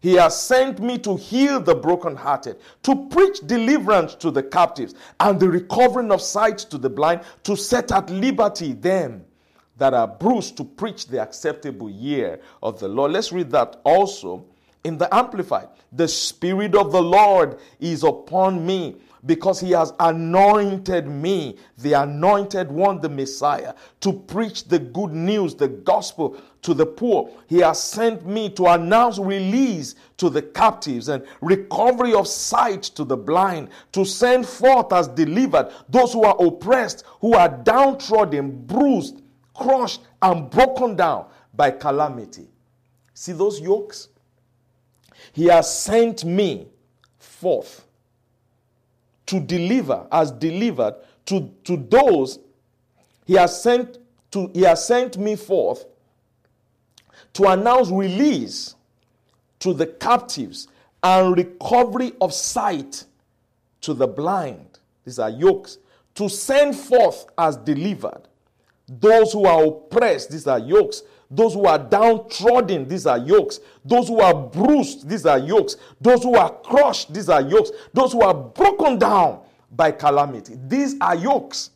He 0.00 0.14
has 0.14 0.40
sent 0.40 0.80
me 0.80 0.96
to 0.98 1.16
heal 1.16 1.60
the 1.60 1.74
brokenhearted, 1.74 2.56
to 2.84 3.08
preach 3.08 3.40
deliverance 3.46 4.14
to 4.16 4.30
the 4.30 4.42
captives, 4.42 4.94
and 5.18 5.38
the 5.38 5.48
recovering 5.48 6.10
of 6.10 6.22
sight 6.22 6.58
to 6.58 6.78
the 6.78 6.88
blind, 6.88 7.20
to 7.42 7.54
set 7.54 7.92
at 7.92 8.08
liberty 8.08 8.72
them 8.72 9.24
that 9.76 9.92
are 9.92 10.08
bruised, 10.08 10.56
to 10.56 10.64
preach 10.64 11.06
the 11.06 11.20
acceptable 11.20 11.90
year 11.90 12.40
of 12.62 12.80
the 12.80 12.88
Lord. 12.88 13.12
Let's 13.12 13.30
read 13.30 13.50
that 13.50 13.80
also 13.84 14.46
in 14.84 14.98
the 14.98 15.12
Amplified. 15.14 15.68
The 15.92 16.08
Spirit 16.08 16.74
of 16.74 16.92
the 16.92 17.02
Lord 17.02 17.58
is 17.80 18.04
upon 18.04 18.64
me 18.64 18.96
because 19.26 19.60
he 19.60 19.72
has 19.72 19.92
anointed 20.00 21.06
me, 21.06 21.58
the 21.78 21.92
anointed 21.92 22.70
one, 22.70 23.00
the 23.00 23.08
Messiah, 23.08 23.74
to 24.00 24.12
preach 24.12 24.64
the 24.64 24.78
good 24.78 25.12
news, 25.12 25.54
the 25.54 25.68
gospel 25.68 26.40
to 26.62 26.74
the 26.74 26.86
poor. 26.86 27.30
He 27.46 27.58
has 27.58 27.82
sent 27.82 28.26
me 28.26 28.48
to 28.50 28.66
announce 28.66 29.18
release 29.18 29.94
to 30.18 30.30
the 30.30 30.42
captives 30.42 31.08
and 31.08 31.24
recovery 31.40 32.14
of 32.14 32.26
sight 32.26 32.82
to 32.82 33.04
the 33.04 33.16
blind, 33.16 33.68
to 33.92 34.04
send 34.04 34.46
forth 34.46 34.92
as 34.92 35.08
delivered 35.08 35.70
those 35.88 36.12
who 36.12 36.22
are 36.24 36.36
oppressed, 36.42 37.04
who 37.20 37.34
are 37.34 37.48
downtrodden, 37.48 38.64
bruised, 38.66 39.20
crushed, 39.54 40.00
and 40.22 40.48
broken 40.50 40.96
down 40.96 41.26
by 41.54 41.70
calamity. 41.70 42.48
See 43.12 43.32
those 43.32 43.60
yokes? 43.60 44.08
He 45.40 45.46
has 45.46 45.74
sent 45.74 46.22
me 46.22 46.68
forth 47.18 47.86
to 49.24 49.40
deliver, 49.40 50.06
as 50.12 50.30
delivered 50.32 50.96
to, 51.24 51.50
to 51.64 51.78
those 51.78 52.38
he 53.24 53.36
has 53.36 53.62
sent 53.62 53.96
to 54.32 54.50
he 54.52 54.60
has 54.60 54.86
sent 54.86 55.16
me 55.16 55.36
forth 55.36 55.86
to 57.32 57.46
announce 57.46 57.88
release 57.88 58.74
to 59.60 59.72
the 59.72 59.86
captives 59.86 60.68
and 61.02 61.34
recovery 61.34 62.12
of 62.20 62.34
sight 62.34 63.06
to 63.80 63.94
the 63.94 64.06
blind. 64.06 64.78
These 65.06 65.18
are 65.18 65.30
yokes. 65.30 65.78
To 66.16 66.28
send 66.28 66.76
forth 66.76 67.24
as 67.38 67.56
delivered 67.56 68.28
those 68.86 69.32
who 69.32 69.46
are 69.46 69.64
oppressed. 69.64 70.32
These 70.32 70.46
are 70.46 70.58
yokes. 70.58 71.02
Those 71.30 71.54
who 71.54 71.66
are 71.66 71.78
downtrodden, 71.78 72.88
these 72.88 73.06
are 73.06 73.18
yokes. 73.18 73.60
Those 73.84 74.08
who 74.08 74.20
are 74.20 74.34
bruised, 74.34 75.08
these 75.08 75.26
are 75.26 75.38
yokes. 75.38 75.76
Those 76.00 76.24
who 76.24 76.34
are 76.34 76.50
crushed, 76.50 77.14
these 77.14 77.28
are 77.28 77.40
yokes. 77.40 77.70
Those 77.92 78.12
who 78.12 78.22
are 78.22 78.34
broken 78.34 78.98
down 78.98 79.40
by 79.70 79.92
calamity, 79.92 80.56
these 80.66 80.96
are 81.00 81.14
yokes. 81.14 81.70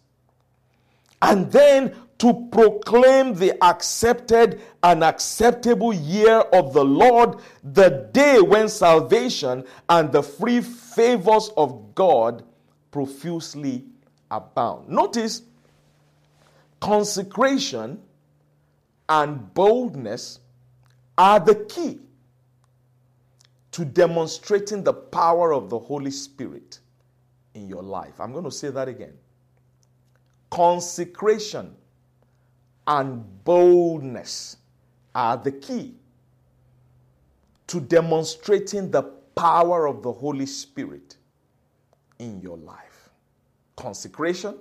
And 1.22 1.50
then 1.52 1.94
to 2.18 2.48
proclaim 2.50 3.34
the 3.34 3.52
accepted 3.64 4.60
and 4.82 5.04
acceptable 5.04 5.92
year 5.92 6.38
of 6.38 6.72
the 6.72 6.84
Lord, 6.84 7.36
the 7.62 8.08
day 8.12 8.40
when 8.40 8.68
salvation 8.68 9.64
and 9.88 10.10
the 10.10 10.22
free 10.22 10.60
favors 10.60 11.50
of 11.56 11.94
God 11.94 12.44
profusely 12.90 13.84
abound. 14.30 14.88
Notice 14.88 15.42
consecration 16.80 18.00
and 19.08 19.52
boldness 19.54 20.40
are 21.18 21.40
the 21.40 21.54
key 21.54 22.00
to 23.72 23.84
demonstrating 23.84 24.84
the 24.84 24.92
power 24.92 25.52
of 25.52 25.68
the 25.68 25.78
Holy 25.78 26.10
Spirit 26.10 26.78
in 27.54 27.68
your 27.68 27.82
life. 27.82 28.20
I'm 28.20 28.32
going 28.32 28.44
to 28.44 28.50
say 28.50 28.70
that 28.70 28.88
again. 28.88 29.14
Consecration 30.50 31.74
and 32.86 33.44
boldness 33.44 34.58
are 35.14 35.36
the 35.36 35.52
key 35.52 35.94
to 37.66 37.80
demonstrating 37.80 38.90
the 38.90 39.02
power 39.34 39.86
of 39.86 40.02
the 40.02 40.12
Holy 40.12 40.46
Spirit 40.46 41.16
in 42.18 42.40
your 42.40 42.56
life. 42.58 43.10
Consecration, 43.76 44.56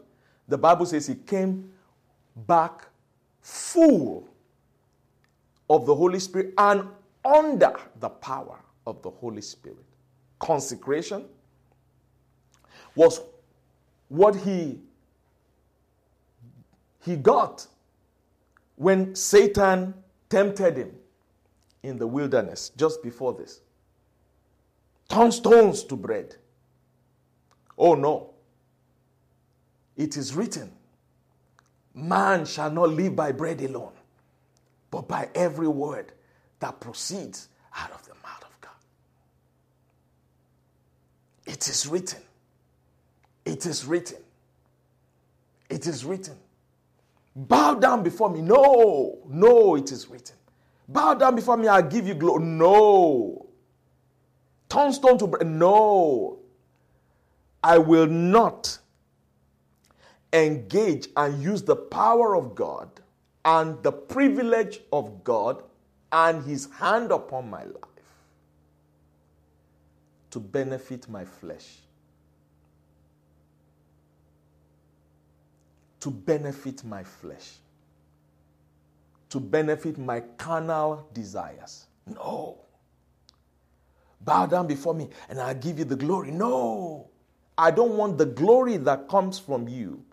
the 0.48 0.58
Bible 0.58 0.86
says 0.86 1.06
he 1.06 1.16
came 1.16 1.72
back 2.48 2.88
full 3.42 4.33
of 5.70 5.86
the 5.86 5.96
Holy 5.96 6.20
Spirit 6.20 6.54
and 6.58 6.88
under 7.26 7.74
the 8.00 8.10
power 8.10 8.60
of 8.86 9.02
the 9.02 9.10
Holy 9.10 9.42
Spirit. 9.42 9.86
Consecration 10.40 11.26
was 12.96 13.22
what 14.10 14.36
he 14.36 14.80
he 17.06 17.16
got 17.16 17.68
when 18.76 19.14
Satan 19.16 19.94
tempted 20.30 20.78
him 20.78 20.92
in 21.84 21.98
the 21.98 22.08
wilderness 22.08 22.72
just 22.78 23.04
before 23.04 23.34
this. 23.34 23.62
Turn 25.10 25.32
stones 25.32 25.84
to 25.86 25.96
bread. 25.96 26.36
Oh 27.78 27.96
no. 27.96 28.30
It 29.96 30.18
is 30.18 30.34
written, 30.34 30.72
man 31.94 32.46
shall 32.46 32.72
not 32.72 32.90
live 32.90 33.16
by 33.16 33.32
bread 33.32 33.62
alone, 33.62 33.94
but 34.94 35.08
by 35.08 35.28
every 35.34 35.68
word 35.68 36.12
that 36.60 36.80
proceeds 36.80 37.48
out 37.76 37.90
of 37.94 38.06
the 38.06 38.14
mouth 38.24 38.44
of 38.44 38.62
God. 38.62 38.72
It 41.48 41.68
is 41.68 41.88
written. 41.88 42.22
It 43.44 43.66
is 43.66 43.86
written. 43.86 44.20
It 45.68 45.88
is 45.88 46.06
written. 46.06 46.36
Bow 47.36 47.74
down 47.74 48.04
before 48.04 48.30
me. 48.30 48.44
No, 48.44 49.18
no, 49.28 49.74
it 49.78 49.92
is 49.92 50.08
written. 50.08 50.36
Bow 50.88 51.16
down 51.16 51.34
before 51.34 51.58
me, 51.58 51.68
I'll 51.68 51.82
give 51.82 52.08
you 52.08 52.14
glory. 52.14 52.44
No. 52.44 53.48
Turn 54.70 54.94
stone 54.94 55.18
to 55.18 55.26
bread. 55.26 55.48
No. 55.48 56.38
I 57.64 57.80
will 57.80 58.06
not 58.06 58.78
engage 60.32 61.08
and 61.18 61.42
use 61.42 61.64
the 61.64 61.76
power 61.76 62.36
of 62.36 62.54
God 62.54 63.00
and 63.46 63.82
the 63.84 63.92
privilege 63.92 64.80
of 64.92 65.24
God 65.24 65.64
and 66.12 66.44
His 66.44 66.70
hand 66.80 67.12
upon 67.12 67.50
my 67.50 67.64
life 67.64 67.84
to 70.32 70.40
benefit 70.40 71.10
my 71.10 71.26
flesh, 71.26 71.80
to 76.00 76.10
benefit 76.10 76.84
my 76.84 77.04
flesh, 77.04 77.54
to 79.30 79.40
benefit 79.40 79.98
my 79.98 80.22
carnal 80.38 81.08
desires. 81.14 81.86
No. 82.06 82.60
Bow 84.22 84.46
down 84.46 84.68
before 84.68 84.94
me 84.94 85.10
and 85.30 85.40
I'll 85.40 85.56
give 85.56 85.80
you 85.80 85.86
the 85.86 85.96
glory. 85.96 86.32
No. 86.32 87.10
I 87.58 87.72
don't 87.72 87.98
want 87.98 88.18
the 88.18 88.26
glory 88.26 88.78
that 88.78 89.08
comes 89.08 89.38
from 89.38 89.68
you. 89.68 90.04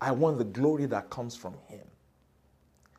I 0.00 0.12
want 0.12 0.38
the 0.38 0.44
glory 0.44 0.86
that 0.86 1.10
comes 1.10 1.36
from 1.36 1.54
Him. 1.66 1.86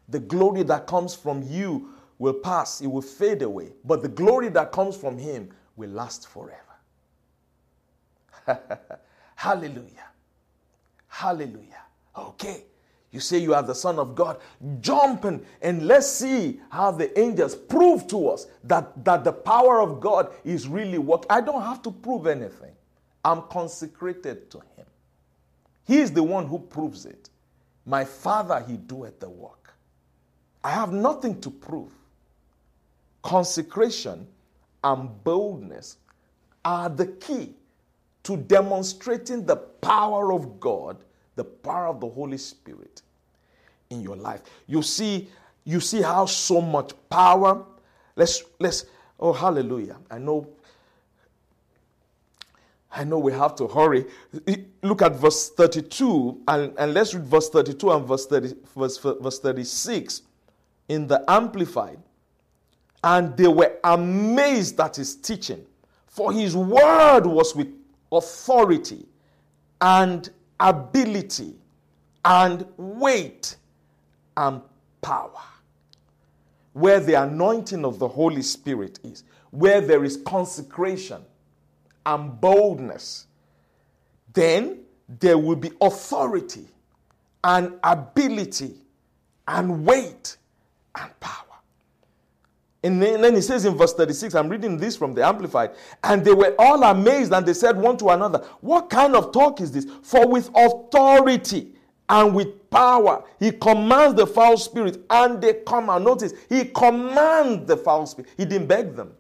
The 0.09 0.19
glory 0.19 0.63
that 0.63 0.87
comes 0.87 1.15
from 1.15 1.43
you 1.43 1.93
will 2.17 2.33
pass, 2.33 2.81
it 2.81 2.87
will 2.87 3.01
fade 3.01 3.41
away. 3.41 3.71
But 3.85 4.01
the 4.01 4.09
glory 4.09 4.49
that 4.49 4.71
comes 4.71 4.97
from 4.97 5.17
Him 5.17 5.49
will 5.75 5.89
last 5.89 6.27
forever. 6.27 6.61
Hallelujah. 9.35 10.07
Hallelujah. 11.07 11.83
Okay. 12.17 12.63
You 13.11 13.19
say 13.19 13.39
you 13.39 13.53
are 13.55 13.63
the 13.63 13.73
Son 13.73 13.97
of 13.97 14.13
God. 14.15 14.39
Jump 14.81 15.23
and, 15.23 15.43
and 15.61 15.87
let's 15.87 16.07
see 16.07 16.59
how 16.69 16.91
the 16.91 17.17
angels 17.19 17.55
prove 17.55 18.07
to 18.07 18.29
us 18.29 18.45
that, 18.63 19.03
that 19.03 19.23
the 19.23 19.33
power 19.33 19.81
of 19.81 19.99
God 19.99 20.31
is 20.43 20.67
really 20.67 20.99
working. 20.99 21.27
I 21.29 21.41
don't 21.41 21.61
have 21.63 21.81
to 21.83 21.91
prove 21.91 22.27
anything. 22.27 22.73
I'm 23.25 23.41
consecrated 23.43 24.51
to 24.51 24.59
Him. 24.75 24.85
He 25.85 25.97
is 25.99 26.11
the 26.11 26.23
one 26.23 26.45
who 26.47 26.59
proves 26.59 27.05
it. 27.05 27.29
My 27.85 28.05
Father, 28.05 28.63
He 28.67 28.77
doeth 28.77 29.19
the 29.19 29.29
work. 29.29 29.58
I 30.63 30.71
have 30.71 30.91
nothing 30.91 31.39
to 31.41 31.49
prove. 31.49 31.91
Consecration 33.21 34.27
and 34.83 35.23
boldness 35.23 35.97
are 36.65 36.89
the 36.89 37.07
key 37.07 37.53
to 38.23 38.37
demonstrating 38.37 39.45
the 39.45 39.55
power 39.55 40.33
of 40.33 40.59
God, 40.59 40.97
the 41.35 41.43
power 41.43 41.87
of 41.87 41.99
the 41.99 42.09
Holy 42.09 42.37
Spirit 42.37 43.01
in 43.89 44.01
your 44.01 44.15
life. 44.15 44.41
You 44.67 44.81
see, 44.81 45.29
you 45.63 45.79
see 45.79 46.01
how 46.01 46.25
so 46.25 46.61
much 46.61 46.91
power. 47.09 47.65
Let's 48.15 48.43
let's 48.59 48.85
oh 49.19 49.33
hallelujah. 49.33 49.97
I 50.11 50.17
know 50.17 50.47
I 52.91 53.03
know 53.03 53.19
we 53.19 53.31
have 53.31 53.55
to 53.55 53.67
hurry. 53.67 54.05
Look 54.81 55.01
at 55.03 55.15
verse 55.15 55.49
32, 55.51 56.41
and, 56.47 56.73
and 56.77 56.93
let's 56.93 57.13
read 57.13 57.23
verse 57.23 57.47
32 57.49 57.91
and 57.91 58.05
verse, 58.07 58.25
30, 58.25 58.55
verse, 58.75 58.97
verse 58.97 59.39
36 59.39 60.23
in 60.89 61.07
the 61.07 61.23
Amplified. 61.29 61.99
And 63.03 63.37
they 63.37 63.47
were 63.47 63.77
amazed 63.85 64.79
at 64.81 64.97
his 64.97 65.15
teaching, 65.15 65.65
for 66.07 66.33
his 66.33 66.55
word 66.55 67.25
was 67.25 67.55
with 67.55 67.69
authority 68.11 69.05
and 69.79 70.29
ability 70.59 71.55
and 72.25 72.65
weight 72.75 73.55
and 74.35 74.61
power. 75.01 75.31
Where 76.73 76.99
the 76.99 77.13
anointing 77.13 77.85
of 77.85 77.99
the 77.99 78.07
Holy 78.07 78.41
Spirit 78.41 78.99
is, 79.03 79.23
where 79.51 79.79
there 79.79 80.03
is 80.03 80.17
consecration 80.25 81.21
and 82.05 82.39
boldness, 82.41 83.27
then 84.33 84.79
there 85.07 85.37
will 85.37 85.55
be 85.55 85.71
authority 85.81 86.67
and 87.43 87.79
ability 87.83 88.75
and 89.47 89.85
weight 89.85 90.37
and 91.01 91.19
power. 91.19 91.45
And 92.83 93.01
then 93.01 93.35
he 93.35 93.41
says 93.41 93.65
in 93.65 93.75
verse 93.75 93.93
36, 93.93 94.35
I'm 94.35 94.47
reading 94.47 94.77
this 94.77 94.95
from 94.95 95.13
the 95.13 95.25
Amplified, 95.25 95.71
and 96.03 96.23
they 96.23 96.33
were 96.33 96.55
all 96.57 96.81
amazed 96.83 97.33
and 97.33 97.45
they 97.45 97.53
said 97.53 97.77
one 97.77 97.97
to 97.97 98.09
another, 98.09 98.39
What 98.61 98.89
kind 98.89 99.15
of 99.15 99.33
talk 99.33 99.59
is 99.59 99.71
this? 99.71 99.85
For 100.01 100.27
with 100.27 100.49
authority 100.55 101.73
and 102.07 102.33
with 102.33 102.69
power 102.69 103.23
he 103.39 103.51
commands 103.51 104.15
the 104.15 104.25
foul 104.25 104.57
spirit, 104.57 105.03
and 105.09 105.41
they 105.41 105.55
come 105.65 105.89
out. 105.89 106.01
Notice, 106.01 106.33
he 106.47 106.65
commands 106.65 107.67
the 107.67 107.75
foul 107.75 108.05
spirit. 108.05 108.29
He 108.37 108.45
didn't 108.45 108.67
beg 108.67 108.95
them. 108.95 109.11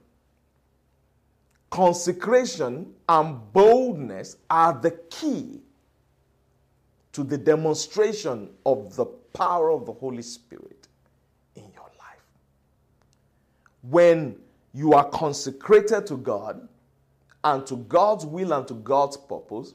Consecration 1.69 2.93
and 3.07 3.53
boldness 3.53 4.37
are 4.49 4.73
the 4.73 4.91
key 5.09 5.61
to 7.11 7.23
the 7.23 7.37
demonstration 7.37 8.49
of 8.65 8.95
the 8.95 9.05
power 9.33 9.71
of 9.71 9.85
the 9.85 9.93
Holy 9.93 10.21
Spirit 10.21 10.87
in 11.55 11.63
your 11.73 11.89
life. 11.99 12.25
When 13.81 14.37
you 14.73 14.93
are 14.93 15.09
consecrated 15.09 16.05
to 16.07 16.17
God 16.17 16.67
and 17.43 17.65
to 17.67 17.77
God's 17.77 18.25
will 18.25 18.53
and 18.53 18.67
to 18.67 18.75
God's 18.75 19.17
purpose, 19.17 19.73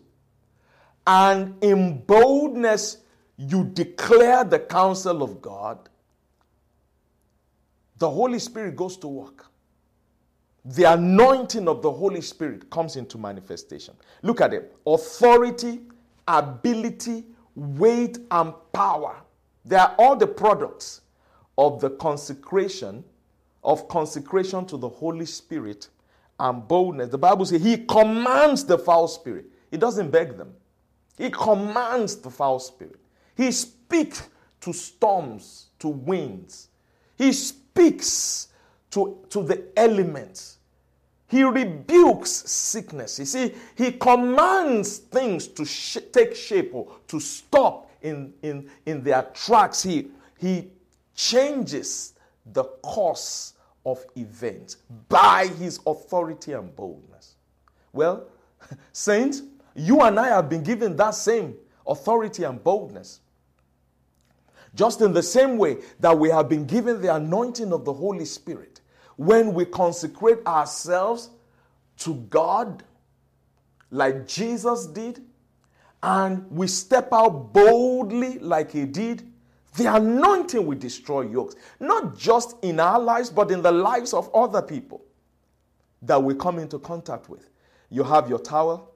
and 1.07 1.63
in 1.63 1.99
boldness 2.03 2.99
you 3.37 3.65
declare 3.65 4.45
the 4.45 4.59
counsel 4.59 5.23
of 5.23 5.41
God, 5.43 5.89
the 7.99 8.11
Holy 8.11 8.39
Spirit 8.39 8.77
goes 8.77 8.97
to 8.99 9.09
work 9.09 9.51
the 10.65 10.85
anointing 10.85 11.69
of 11.69 11.83
the 11.83 11.91
Holy 11.91 12.23
Spirit 12.23 12.71
comes 12.71 12.97
into 12.97 13.19
manifestation. 13.19 13.95
Look 14.23 14.41
at 14.41 14.55
it 14.55 14.75
authority, 14.87 15.81
ability, 16.27 17.25
weight, 17.55 18.19
and 18.31 18.55
power. 18.73 19.17
They 19.65 19.77
are 19.77 19.95
all 19.99 20.17
the 20.17 20.27
products 20.27 21.03
of 21.59 21.81
the 21.81 21.91
consecration, 21.91 23.05
of 23.65 23.89
consecration 23.89 24.67
to 24.67 24.77
the 24.77 24.89
Holy 24.89 25.27
Spirit 25.27 25.89
and 26.39 26.67
boldness. 26.67 27.11
The 27.11 27.19
Bible 27.19 27.47
says 27.47 27.63
he 27.63 27.79
commands 27.79 28.65
the 28.65 28.79
foul 28.79 29.09
spirit, 29.09 29.47
he 29.71 29.77
doesn't 29.77 30.11
beg 30.11 30.37
them. 30.37 30.55
He 31.17 31.31
commands 31.31 32.17
the 32.17 32.31
foul 32.31 32.59
spirit. 32.59 32.99
He 33.37 33.53
speaks 33.53 34.29
to 34.61 34.73
storms, 34.73 35.67
to 35.79 35.89
winds. 35.89 36.69
He 37.17 37.33
speaks 37.33 38.49
to, 38.91 39.19
to 39.31 39.43
the 39.43 39.65
elements. 39.77 40.59
He 41.29 41.43
rebukes 41.43 42.31
sickness. 42.31 43.19
You 43.19 43.25
see, 43.25 43.55
he 43.77 43.93
commands 43.93 44.99
things 44.99 45.49
to 45.49 45.65
sh- 45.65 45.99
take 46.13 46.35
shape 46.35 46.71
or 46.75 46.97
to 47.09 47.21
stop 47.21 47.91
in, 48.03 48.33
in, 48.43 48.69
in 48.87 49.03
their 49.03 49.23
tracks. 49.35 49.83
He, 49.83 50.09
he 50.39 50.69
changes 51.15 52.15
the 52.47 52.65
course 52.65 53.54
of 53.85 54.05
events 54.17 54.79
by 55.09 55.47
his 55.59 55.81
authority 55.87 56.53
and 56.53 56.75
boldness. 56.75 57.37
Well, 57.93 58.27
saints, 58.93 59.43
you 59.75 60.01
and 60.03 60.19
I 60.19 60.29
have 60.29 60.49
been 60.49 60.63
given 60.63 60.97
that 60.97 61.15
same 61.15 61.55
authority 61.87 62.45
and 62.45 62.63
boldness. 62.63 63.21
Just 64.75 65.01
in 65.01 65.13
the 65.13 65.23
same 65.23 65.57
way 65.57 65.79
that 66.01 66.19
we 66.19 66.31
have 66.31 66.49
been 66.49 66.67
given 66.67 67.01
the 67.01 67.15
anointing 67.15 67.73
of 67.73 67.85
the 67.85 67.93
Holy 67.93 68.25
Spirit 68.25 68.81
when 69.17 69.55
we 69.55 69.65
consecrate 69.65 70.45
ourselves 70.47 71.31
to 71.99 72.15
God 72.31 72.83
like 73.91 74.27
Jesus 74.27 74.87
did, 74.87 75.23
and 76.03 76.51
we 76.51 76.67
step 76.67 77.09
out 77.13 77.53
boldly 77.53 78.39
like 78.41 78.73
he 78.73 78.85
did, 78.85 79.31
the 79.75 79.93
anointing 79.93 80.65
will 80.65 80.79
destroy 80.79 81.23
yokes, 81.23 81.57
not 81.81 82.17
just 82.17 82.57
in 82.63 82.79
our 82.79 82.99
lives, 83.01 83.31
but 83.31 83.51
in 83.51 83.61
the 83.61 83.73
lives 83.73 84.15
of 84.15 84.33
other 84.35 84.63
people 84.63 85.03
that 86.03 86.23
we 86.23 86.35
come 86.35 86.59
into 86.59 86.79
contact 86.79 87.29
with. 87.29 87.51
You 87.91 88.05
have 88.05 88.29
your 88.29 88.39
towel, 88.39 88.95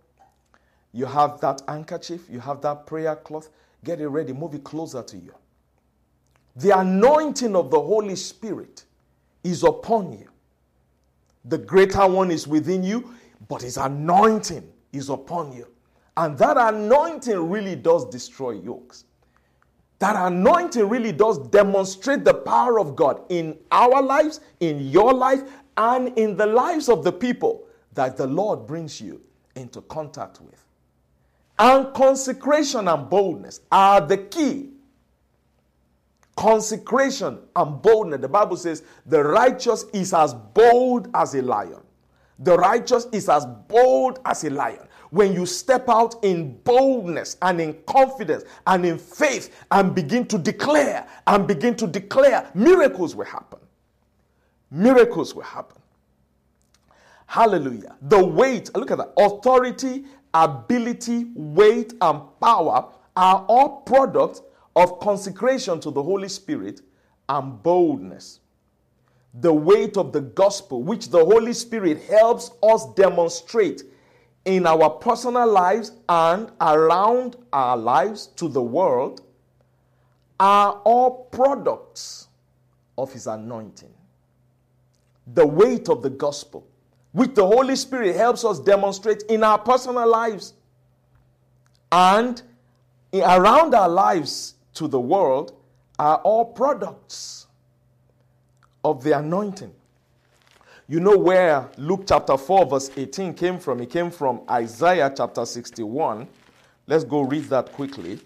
you 0.93 1.07
have 1.07 1.41
that 1.41 1.63
handkerchief, 1.67 2.23
you 2.31 2.41
have 2.41 2.61
that 2.63 2.87
prayer 2.87 3.17
cloth. 3.17 3.51
Get 3.85 4.01
it 4.01 4.09
ready, 4.09 4.33
move 4.33 4.55
it 4.55 4.65
closer 4.65 5.03
to 5.03 5.17
you. 5.17 5.35
The 6.57 6.79
anointing 6.79 7.55
of 7.55 7.71
the 7.71 7.81
Holy 7.81 8.17
Spirit 8.17 8.85
is 9.45 9.63
upon 9.63 10.13
you. 10.13 10.29
The 11.45 11.59
greater 11.59 12.07
one 12.07 12.31
is 12.31 12.47
within 12.47 12.83
you, 12.83 13.15
but 13.49 13.63
his 13.63 13.77
anointing 13.77 14.69
is 14.93 15.09
upon 15.09 15.53
you. 15.53 15.67
And 16.17 16.37
that 16.39 16.57
anointing 16.57 17.49
really 17.49 17.77
does 17.77 18.05
destroy 18.07 18.53
yokes. 18.53 19.05
That 19.99 20.15
anointing 20.17 20.89
really 20.89 21.13
does 21.13 21.39
demonstrate 21.49 22.25
the 22.25 22.35
power 22.35 22.79
of 22.79 22.95
God 22.95 23.23
in 23.29 23.59
our 23.73 24.01
lives, 24.01 24.41
in 24.61 24.89
your 24.89 25.13
life, 25.13 25.43
and 25.77 26.17
in 26.17 26.37
the 26.37 26.47
lives 26.47 26.89
of 26.89 27.03
the 27.03 27.13
people 27.13 27.67
that 27.95 28.17
the 28.17 28.27
Lord 28.27 28.67
brings 28.67 29.01
you 29.01 29.21
into 29.57 29.81
contact 29.83 30.41
with. 30.41 30.65
And 31.59 31.93
consecration 31.95 32.87
and 32.87 33.11
boldness 33.11 33.61
are 33.73 34.01
the 34.01 34.19
key 34.19 34.71
consecration 36.39 37.41
and 37.57 37.83
boldness. 37.83 38.21
The 38.21 38.29
Bible 38.29 38.57
says 38.57 38.85
the 39.05 39.25
righteous 39.25 39.85
is 39.93 40.15
as 40.15 40.35
bold 40.35 41.11
as 41.13 41.35
a 41.35 41.43
lion. 41.43 41.81
The 42.39 42.57
righteous 42.57 43.09
is 43.13 43.29
as 43.29 43.45
bold 43.67 44.21
as 44.25 44.45
a 44.45 44.51
lion. 44.51 44.87
When 45.11 45.33
you 45.33 45.47
step 45.47 45.89
out 45.89 46.17
in 46.23 46.59
boldness 46.59 47.37
and 47.41 47.61
in 47.61 47.75
confidence 47.87 48.45
and 48.67 48.85
in 48.85 48.99
faith 48.99 49.65
and 49.71 49.95
begin 49.95 50.27
to 50.27 50.39
declare 50.39 51.07
and 51.27 51.47
begin 51.47 51.75
to 51.77 51.87
declare, 51.87 52.51
miracles 52.55 53.17
will 53.17 53.25
happen. 53.25 53.61
Miracles 54.71 55.35
will 55.35 55.43
happen. 55.43 55.81
Hallelujah. 57.27 57.97
The 58.03 58.25
weight, 58.25 58.75
look 58.75 58.91
at 58.91 58.99
that. 58.99 59.13
Authority, 59.19 60.05
ability, 60.35 61.27
weight, 61.35 61.95
and 62.01 62.21
power 62.41 62.89
are 63.17 63.45
all 63.49 63.83
products 63.83 64.43
of 64.77 65.01
consecration 65.01 65.81
to 65.81 65.91
the 65.91 66.03
Holy 66.03 66.29
Spirit 66.29 66.83
and 67.29 67.63
boldness. 67.63 68.41
The 69.35 69.53
weight 69.53 69.97
of 69.97 70.13
the 70.13 70.23
gospel, 70.23 70.83
which 70.83 71.11
the 71.11 71.25
Holy 71.25 71.53
Spirit 71.53 72.03
helps 72.05 72.51
us 72.63 72.87
demonstrate 72.95 73.83
in 74.49 74.67
our 74.67 74.89
personal 74.89 75.47
lives 75.47 75.93
and 76.09 76.51
around 76.63 77.37
our 77.53 77.77
lives 77.77 78.29
to 78.29 78.49
the 78.49 78.63
world, 78.63 79.21
are 80.41 80.81
all 80.85 81.27
products 81.31 82.29
of 82.97 83.13
His 83.13 83.27
anointing. 83.27 83.93
The 85.35 85.47
weight 85.47 85.91
of 85.91 86.03
the 86.03 86.09
gospel, 86.09 86.67
which 87.13 87.35
the 87.35 87.47
Holy 87.47 87.77
Spirit 87.77 88.17
helps 88.17 88.43
us 88.43 88.59
demonstrate 88.59 89.23
in 89.25 89.45
our 89.45 89.59
personal 89.59 90.09
lives 90.09 90.55
and 91.93 92.41
around 93.13 93.75
our 93.75 93.89
lives 93.89 94.55
to 94.75 94.89
the 94.89 95.01
world 95.01 95.53
are 95.99 96.17
all 96.25 96.47
products 96.47 97.49
of 98.83 99.05
the 99.05 99.19
anointing. 99.19 99.75
You 100.91 101.01
know 101.01 101.19
where 101.19 101.69
Luke 101.77 102.05
chapter 102.09 102.39
4, 102.39 102.65
verse 102.65 102.91
18 102.97 103.35
came 103.35 103.59
from? 103.59 103.83
It 103.83 103.91
came 103.91 104.11
from 104.11 104.41
Isaiah 104.51 105.13
chapter 105.15 105.45
61. 105.45 106.27
Let's 106.87 107.05
go 107.05 107.21
read 107.21 107.45
that 107.51 107.73
quickly. 107.73 108.19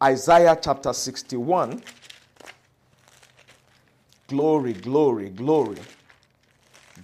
Isaiah 0.00 0.56
chapter 0.60 0.92
61. 0.92 1.82
Glory, 4.28 4.72
glory, 4.72 5.30
glory. 5.30 5.78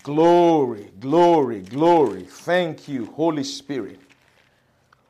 Glory, 0.05 0.93
glory, 1.01 1.63
glory. 1.63 2.23
Thank 2.23 2.87
you, 2.87 3.07
Holy 3.07 3.43
Spirit, 3.43 3.99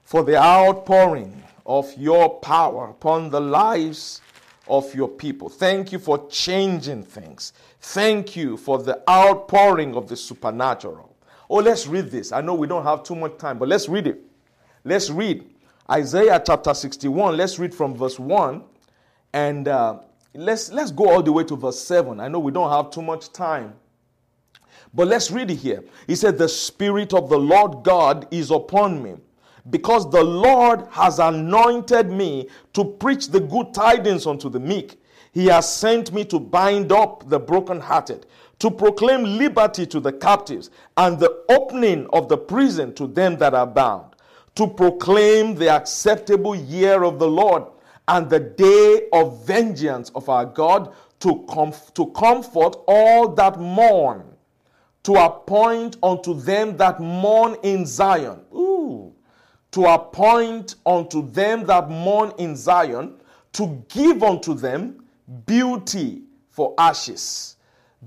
for 0.05 0.23
the 0.23 0.39
outpouring 0.43 1.43
of 1.67 1.93
your 1.99 2.41
power 2.41 2.89
upon 2.89 3.29
the 3.29 3.41
lives 3.41 4.23
of 4.69 4.95
your 4.95 5.09
people. 5.09 5.49
Thank 5.49 5.93
you 5.93 5.99
for 5.99 6.29
changing 6.29 7.03
things. 7.03 7.53
Thank 7.81 8.37
you 8.37 8.57
for 8.57 8.79
the 8.83 9.03
outpouring 9.09 9.97
of 9.97 10.09
the 10.09 10.17
supernatural. 10.17 11.17
Oh, 11.51 11.57
let's 11.57 11.87
read 11.87 12.11
this. 12.11 12.33
I 12.33 12.41
know 12.41 12.55
we 12.55 12.67
don't 12.67 12.85
have 12.85 13.03
too 13.03 13.17
much 13.17 13.39
time, 13.39 13.59
but 13.59 13.69
let's 13.69 13.89
read 13.89 14.07
it. 14.07 14.21
Let's 14.85 15.11
read 15.11 15.45
Isaiah 15.91 16.43
chapter 16.45 16.75
61. 16.75 17.37
Let's 17.37 17.59
read 17.59 17.75
from 17.75 17.95
verse 17.95 18.19
1 18.19 18.63
and 19.33 19.69
uh, 19.69 19.99
let's, 20.35 20.71
let's 20.73 20.91
go 20.91 21.11
all 21.11 21.23
the 21.23 21.33
way 21.33 21.45
to 21.45 21.57
verse 21.57 21.79
7. 21.81 22.21
I 22.21 22.29
know 22.29 22.39
we 22.39 22.53
don't 22.53 22.71
have 22.71 22.91
too 22.91 23.03
much 23.03 23.33
time. 23.33 23.75
But 24.95 25.09
let's 25.09 25.31
read 25.31 25.51
it 25.51 25.57
here. 25.57 25.83
He 26.07 26.17
said, 26.17 26.37
The 26.37 26.49
Spirit 26.49 27.15
of 27.15 27.29
the 27.29 27.39
Lord 27.39 27.83
God 27.83 28.29
is 28.31 28.51
upon 28.51 29.03
me, 29.03 29.17
because 29.71 30.11
the 30.11 30.23
Lord 30.23 30.87
has 30.91 31.19
anointed 31.19 32.11
me 32.11 32.49
to 32.73 32.85
preach 32.85 33.29
the 33.29 33.41
good 33.41 33.73
tidings 33.73 34.27
unto 34.27 34.49
the 34.49 34.61
meek. 34.61 35.01
He 35.33 35.47
has 35.47 35.73
sent 35.73 36.13
me 36.13 36.25
to 36.27 36.39
bind 36.39 36.93
up 36.93 37.29
the 37.29 37.39
brokenhearted, 37.39 38.27
to 38.59 38.71
proclaim 38.71 39.25
liberty 39.39 39.87
to 39.87 40.01
the 40.01 40.13
captives, 40.13 40.71
and 40.97 41.19
the 41.19 41.45
opening 41.49 42.07
of 42.13 42.29
the 42.29 42.37
prison 42.37 42.95
to 42.95 43.07
them 43.07 43.37
that 43.39 43.55
are 43.55 43.67
bound, 43.67 44.15
to 44.57 44.67
proclaim 44.67 45.55
the 45.55 45.71
acceptable 45.71 46.55
year 46.55 47.03
of 47.05 47.19
the 47.19 47.29
Lord 47.29 47.65
and 48.09 48.29
the 48.29 48.41
day 48.41 49.09
of 49.13 49.47
vengeance 49.47 50.11
of 50.15 50.29
our 50.29 50.45
God, 50.45 50.93
to, 51.21 51.37
comf- 51.49 51.95
to 51.95 52.07
comfort 52.09 52.77
all 52.89 53.29
that 53.29 53.59
mourn, 53.59 54.25
to 55.05 55.15
appoint 55.15 55.97
unto 56.03 56.35
them 56.35 56.77
that 56.77 57.01
mourn 57.01 57.57
in 57.63 57.87
Zion. 57.87 58.41
Ooh. 58.53 59.15
To 59.73 59.87
appoint 59.87 60.77
unto 60.85 61.29
them 61.31 61.65
that 61.67 61.89
mourn 61.89 62.33
in 62.39 62.57
Zion, 62.57 63.15
to 63.53 63.85
give 63.89 64.23
unto 64.23 64.55
them 64.55 65.05
beauty 65.47 66.23
for 66.51 66.75
ashes, 66.79 67.57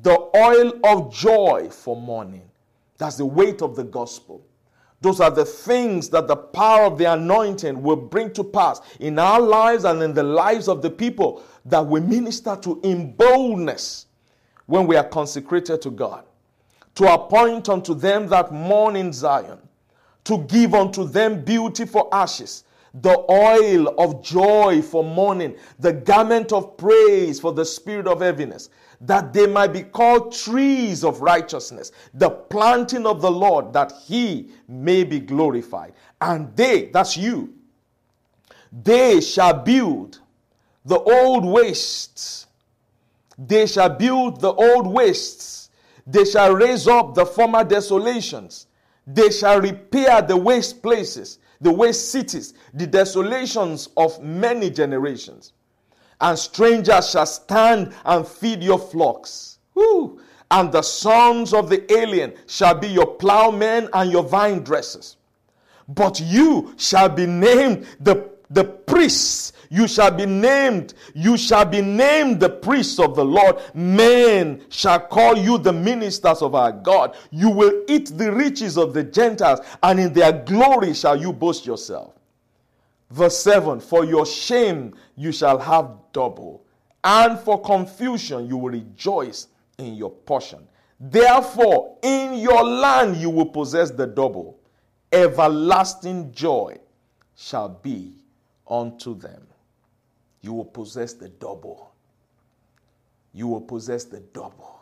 the 0.02 0.30
oil 0.36 0.74
of 0.84 1.14
joy 1.14 1.70
for 1.72 2.00
mourning. 2.00 2.50
That's 2.98 3.18
the 3.18 3.26
weight 3.26 3.62
of 3.62 3.76
the 3.76 3.84
gospel. 3.84 4.46
Those 5.02 5.20
are 5.20 5.32
the 5.32 5.46
things 5.46 6.10
that 6.10 6.28
the 6.28 6.36
power 6.36 6.86
of 6.86 6.98
the 6.98 7.12
anointing 7.12 7.82
will 7.82 7.96
bring 7.96 8.32
to 8.34 8.44
pass 8.44 8.82
in 9.00 9.20
our 9.20 9.40
lives 9.40 9.84
and 9.84 10.02
in 10.02 10.14
the 10.14 10.24
lives 10.24 10.68
of 10.68 10.82
the 10.82 10.90
people 10.90 11.44
that 11.66 11.86
we 11.86 12.00
minister 12.00 12.56
to 12.62 12.80
in 12.84 13.14
boldness 13.14 14.08
when 14.66 14.88
we 14.88 14.96
are 14.96 15.04
consecrated 15.04 15.82
to 15.82 15.92
God. 15.92 16.26
To 16.96 17.14
appoint 17.14 17.70
unto 17.70 17.94
them 17.94 18.28
that 18.30 18.52
mourn 18.52 18.96
in 18.96 19.12
Zion, 19.12 19.60
to 20.26 20.40
give 20.40 20.74
unto 20.74 21.08
them 21.08 21.44
beauty 21.44 21.86
for 21.86 22.10
ashes, 22.14 22.64
the 23.02 23.26
oil 23.30 23.88
of 24.00 24.22
joy 24.24 24.82
for 24.82 25.04
mourning, 25.04 25.56
the 25.80 25.94
garment 25.94 26.52
of 26.52 26.78
praise 26.78 27.40
for 27.40 27.54
the 27.54 27.66
spirit 27.66 28.08
of 28.08 28.22
heaviness, 28.22 28.70
that 29.02 29.34
they 29.34 29.48
might 29.48 29.74
be 29.74 29.84
called 29.84 30.34
trees 30.34 31.04
of 31.04 31.22
righteousness, 31.22 31.92
the 32.14 32.30
planting 32.30 33.06
of 33.06 33.22
the 33.22 33.32
Lord, 33.32 33.74
that 33.74 33.94
he 34.06 34.50
may 34.68 35.04
be 35.04 35.20
glorified. 35.20 35.94
And 36.22 36.56
they, 36.56 36.86
that's 36.88 37.18
you, 37.18 37.54
they 38.72 39.22
shall 39.22 39.54
build 39.54 40.20
the 40.86 41.00
old 41.00 41.46
wastes. 41.46 42.48
They 43.38 43.68
shall 43.68 43.90
build 43.90 44.40
the 44.40 44.54
old 44.54 44.88
wastes. 44.88 45.70
They 46.08 46.26
shall 46.26 46.54
raise 46.54 46.88
up 46.88 47.16
the 47.16 47.26
former 47.26 47.64
desolations. 47.64 48.68
They 49.08 49.30
shall 49.30 49.62
repair 49.62 50.22
the 50.22 50.38
waste 50.38 50.82
places, 50.82 51.40
the 51.62 51.72
waste 51.72 52.12
cities, 52.12 52.54
the 52.74 52.88
desolations 52.88 53.90
of 53.98 54.22
many 54.22 54.70
generations 54.70 55.54
and 56.22 56.38
strangers 56.38 57.10
shall 57.10 57.26
stand 57.26 57.94
and 58.06 58.28
feed 58.28 58.64
your 58.64 58.80
flocks. 58.80 59.60
Woo. 59.74 60.20
And 60.52 60.72
the 60.72 60.82
sons 60.82 61.54
of 61.54 61.70
the 61.70 61.92
alien 61.92 62.34
shall 62.48 62.76
be 62.76 62.88
your 62.88 63.08
plowmen 63.08 63.90
and 63.94 64.12
your 64.12 64.24
vine 64.24 64.64
dressers. 64.64 65.18
But 65.88 66.20
you 66.20 66.74
shall 66.78 67.10
be 67.10 67.26
named 67.26 67.88
the, 68.00 68.30
the 68.50 68.64
priests. 68.64 69.54
You 69.70 69.88
shall 69.88 70.12
be 70.12 70.26
named, 70.26 70.94
you 71.14 71.38
shall 71.38 71.66
be 71.66 71.82
named 71.82 72.40
the 72.40 72.50
priests 72.50 73.00
of 73.00 73.16
the 73.16 73.26
Lord. 73.26 73.58
Men 73.74 74.64
shall 74.70 75.00
call 75.00 75.38
you 75.38 75.58
the 75.58 75.74
ministers 75.74 76.42
of 76.42 76.56
our 76.56 76.72
God. 76.72 77.16
You 77.32 77.50
will 77.50 77.84
eat 77.88 78.16
the 78.18 78.32
riches 78.32 78.78
of 78.78 78.94
the 78.94 79.04
Gentiles, 79.04 79.60
and 79.84 80.00
in 80.00 80.14
their 80.14 80.32
glory 80.32 80.94
shall 80.94 81.20
you 81.20 81.34
boast 81.34 81.66
yourself. 81.66 82.14
Verse 83.10 83.38
7 83.40 83.80
For 83.80 84.06
your 84.06 84.26
shame 84.26 84.94
you 85.16 85.32
shall 85.32 85.58
have 85.58 85.92
double, 86.14 86.66
and 87.04 87.40
for 87.40 87.62
confusion 87.62 88.48
you 88.48 88.58
will 88.58 88.72
rejoice 88.72 89.48
in 89.78 89.96
your 89.96 90.12
portion. 90.12 90.68
Therefore, 91.00 91.98
in 92.02 92.36
your 92.36 92.64
land 92.64 93.18
you 93.18 93.30
will 93.30 93.48
possess 93.48 93.92
the 93.92 94.08
double. 94.08 94.60
Everlasting 95.12 96.32
joy 96.32 96.78
shall 97.36 97.70
be 97.70 98.18
unto 98.70 99.16
them. 99.18 99.48
You 100.42 100.54
will 100.54 100.66
possess 100.66 101.14
the 101.14 101.30
double. 101.30 101.94
You 103.34 103.48
will 103.48 103.62
possess 103.62 104.06
the 104.06 104.20
double. 104.20 104.82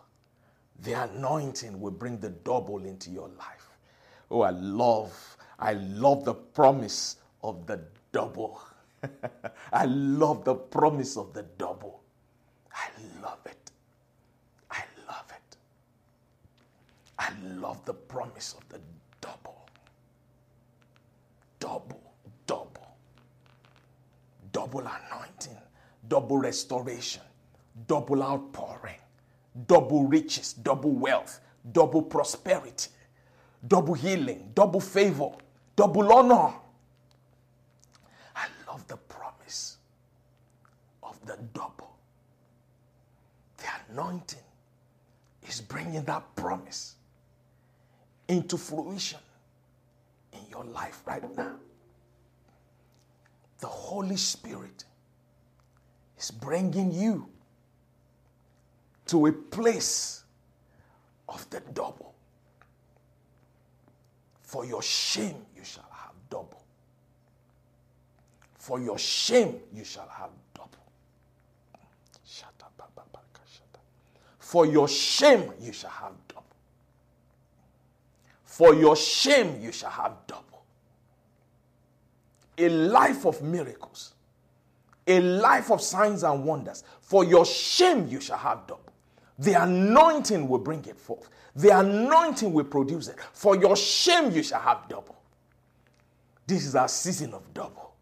The 0.81 0.93
anointing 0.93 1.79
will 1.79 1.91
bring 1.91 2.19
the 2.19 2.29
double 2.29 2.85
into 2.85 3.09
your 3.09 3.29
life. 3.29 3.77
Oh, 4.29 4.41
I 4.41 4.51
love, 4.51 5.37
I 5.59 5.73
love 5.73 6.25
the 6.25 6.33
promise 6.33 7.17
of 7.43 7.65
the 7.67 7.81
double. 8.11 8.61
I 9.73 9.85
love 9.85 10.43
the 10.45 10.55
promise 10.55 11.17
of 11.17 11.33
the 11.33 11.43
double. 11.57 12.01
I 12.73 12.89
love 13.21 13.39
it. 13.45 13.71
I 14.71 14.83
love 15.07 15.25
it. 15.29 15.57
I 17.19 17.31
love 17.59 17.83
the 17.85 17.93
promise 17.93 18.55
of 18.57 18.67
the 18.69 18.79
double. 19.21 19.67
Double, 21.59 22.13
double. 22.47 22.95
Double 24.63 24.87
anointing, 24.87 25.57
double 26.07 26.37
restoration, 26.37 27.21
double 27.85 28.23
outpouring, 28.23 28.95
double 29.67 30.05
riches, 30.07 30.53
double 30.53 30.91
wealth, 30.91 31.41
double 31.73 32.01
prosperity, 32.01 32.89
double 33.67 33.93
healing, 33.93 34.51
double 34.55 34.79
favor, 34.79 35.31
double 35.75 36.13
honor 36.13 36.53
of 38.69 38.87
the 38.87 38.95
promise 38.95 39.79
of 41.03 41.19
the 41.25 41.37
double. 41.53 41.97
The 43.57 43.65
anointing 43.91 44.39
is 45.45 45.59
bringing 45.59 46.05
that 46.05 46.23
promise 46.37 46.95
into 48.29 48.57
fruition 48.57 49.19
in 50.31 50.39
your 50.49 50.63
life 50.63 51.01
right 51.05 51.35
now. 51.35 51.57
The 53.63 53.69
Holy 53.69 54.17
Spirit 54.17 54.83
is 56.19 56.31
bringing 56.31 56.91
you 56.91 57.29
to 59.05 59.27
a 59.27 59.31
place 59.31 60.25
of 61.29 61.49
the 61.49 61.61
double. 61.73 62.13
For 64.41 64.65
your 64.65 64.81
shame, 64.81 65.45
you 65.55 65.63
shall 65.63 65.87
have 65.93 66.11
double. 66.29 66.61
For 68.55 68.81
your 68.81 68.99
shame 68.99 69.55
you 69.73 69.85
shall 69.85 70.09
have 70.09 70.31
double. 70.53 70.69
For 74.39 74.65
your 74.65 74.89
shame 74.89 75.53
you 75.61 75.71
shall 75.71 75.89
have 75.89 76.11
double. 76.27 76.43
For 78.43 78.75
your 78.75 78.97
shame 78.97 79.61
you 79.61 79.71
shall 79.71 79.91
have 79.91 80.11
double. 80.27 80.52
A 82.57 82.69
life 82.69 83.25
of 83.25 83.41
miracles, 83.41 84.13
a 85.07 85.19
life 85.19 85.71
of 85.71 85.81
signs 85.81 86.23
and 86.23 86.45
wonders. 86.45 86.83
For 87.01 87.23
your 87.23 87.45
shame 87.45 88.07
you 88.07 88.21
shall 88.21 88.37
have 88.37 88.67
double. 88.67 88.93
The 89.39 89.61
anointing 89.61 90.47
will 90.47 90.59
bring 90.59 90.85
it 90.85 90.97
forth. 90.97 91.29
The 91.55 91.79
anointing 91.79 92.53
will 92.53 92.65
produce 92.65 93.07
it. 93.07 93.17
For 93.33 93.55
your 93.55 93.75
shame 93.75 94.31
you 94.31 94.43
shall 94.43 94.61
have 94.61 94.87
double. 94.87 95.15
This 96.45 96.65
is 96.65 96.75
our 96.75 96.87
season 96.87 97.33
of 97.33 97.53
double. 97.53 97.93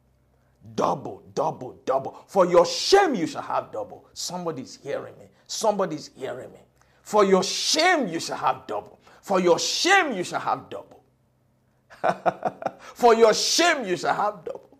Double, 0.75 1.23
double, 1.33 1.79
double. 1.85 2.23
For 2.27 2.45
your 2.45 2.65
shame, 2.65 3.15
you 3.15 3.27
shall 3.27 3.41
have 3.41 3.71
double. 3.71 4.05
Somebody's 4.13 4.79
hearing 4.81 5.17
me. 5.19 5.25
Somebody's 5.47 6.11
hearing 6.15 6.51
me. 6.51 6.59
For 7.01 7.25
your 7.25 7.43
shame, 7.43 8.07
you 8.07 8.19
shall 8.19 8.37
have 8.37 8.67
double. 8.67 8.99
For 9.21 9.39
your 9.39 9.59
shame, 9.59 10.13
you 10.13 10.23
shall 10.23 10.39
have 10.39 10.69
double. 10.69 11.00
For 12.79 13.13
your 13.13 13.33
shame, 13.33 13.85
you 13.85 13.97
shall 13.97 14.15
have 14.15 14.43
double. 14.45 14.77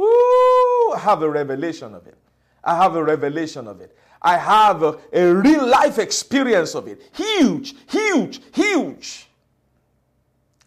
Ooh, 0.00 0.92
I 0.94 0.98
have 0.98 1.22
a 1.22 1.30
revelation 1.30 1.94
of 1.94 2.06
it. 2.06 2.16
I 2.64 2.76
have 2.76 2.94
a 2.96 3.04
revelation 3.04 3.66
of 3.66 3.80
it. 3.80 3.96
I 4.22 4.36
have 4.36 4.82
a, 4.82 4.98
a 5.12 5.34
real 5.34 5.66
life 5.66 5.98
experience 5.98 6.74
of 6.74 6.88
it. 6.88 7.02
Huge, 7.14 7.74
huge, 7.88 8.40
huge. 8.52 9.28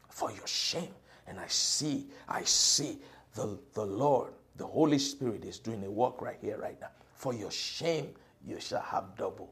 For 0.10 0.32
your 0.32 0.48
shame. 0.48 0.94
And 1.28 1.40
I 1.40 1.48
see, 1.48 2.08
I 2.28 2.44
see 2.44 2.98
the, 3.36 3.58
the 3.74 3.86
Lord, 3.86 4.34
the 4.58 4.66
Holy 4.66 5.00
Spirit 5.00 5.46
is 5.46 5.60
doing 5.60 5.84
a 5.84 5.90
work 5.90 6.22
right 6.22 6.38
here, 6.42 6.58
right 6.58 6.80
now. 6.80 6.90
For 7.16 7.34
your 7.34 7.52
shame, 7.52 8.10
you 8.46 8.60
shall 8.60 8.82
have 8.82 9.16
double. 9.18 9.50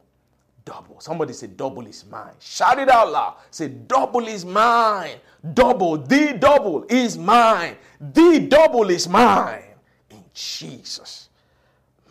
Double. 0.64 1.00
Somebody 1.00 1.34
say, 1.34 1.48
Double 1.48 1.86
is 1.88 2.06
mine. 2.06 2.34
Shout 2.40 2.80
it 2.80 2.90
out 2.90 3.12
loud. 3.12 3.36
Say, 3.50 3.68
Double 3.68 4.28
is 4.28 4.46
mine. 4.46 5.18
Double. 5.54 5.98
The 5.98 6.38
double 6.40 6.86
is 6.90 7.18
mine. 7.18 7.76
The 8.00 8.46
double 8.48 8.90
is 8.90 9.08
mine. 9.08 9.64
In 10.10 10.24
Jesus' 10.34 11.30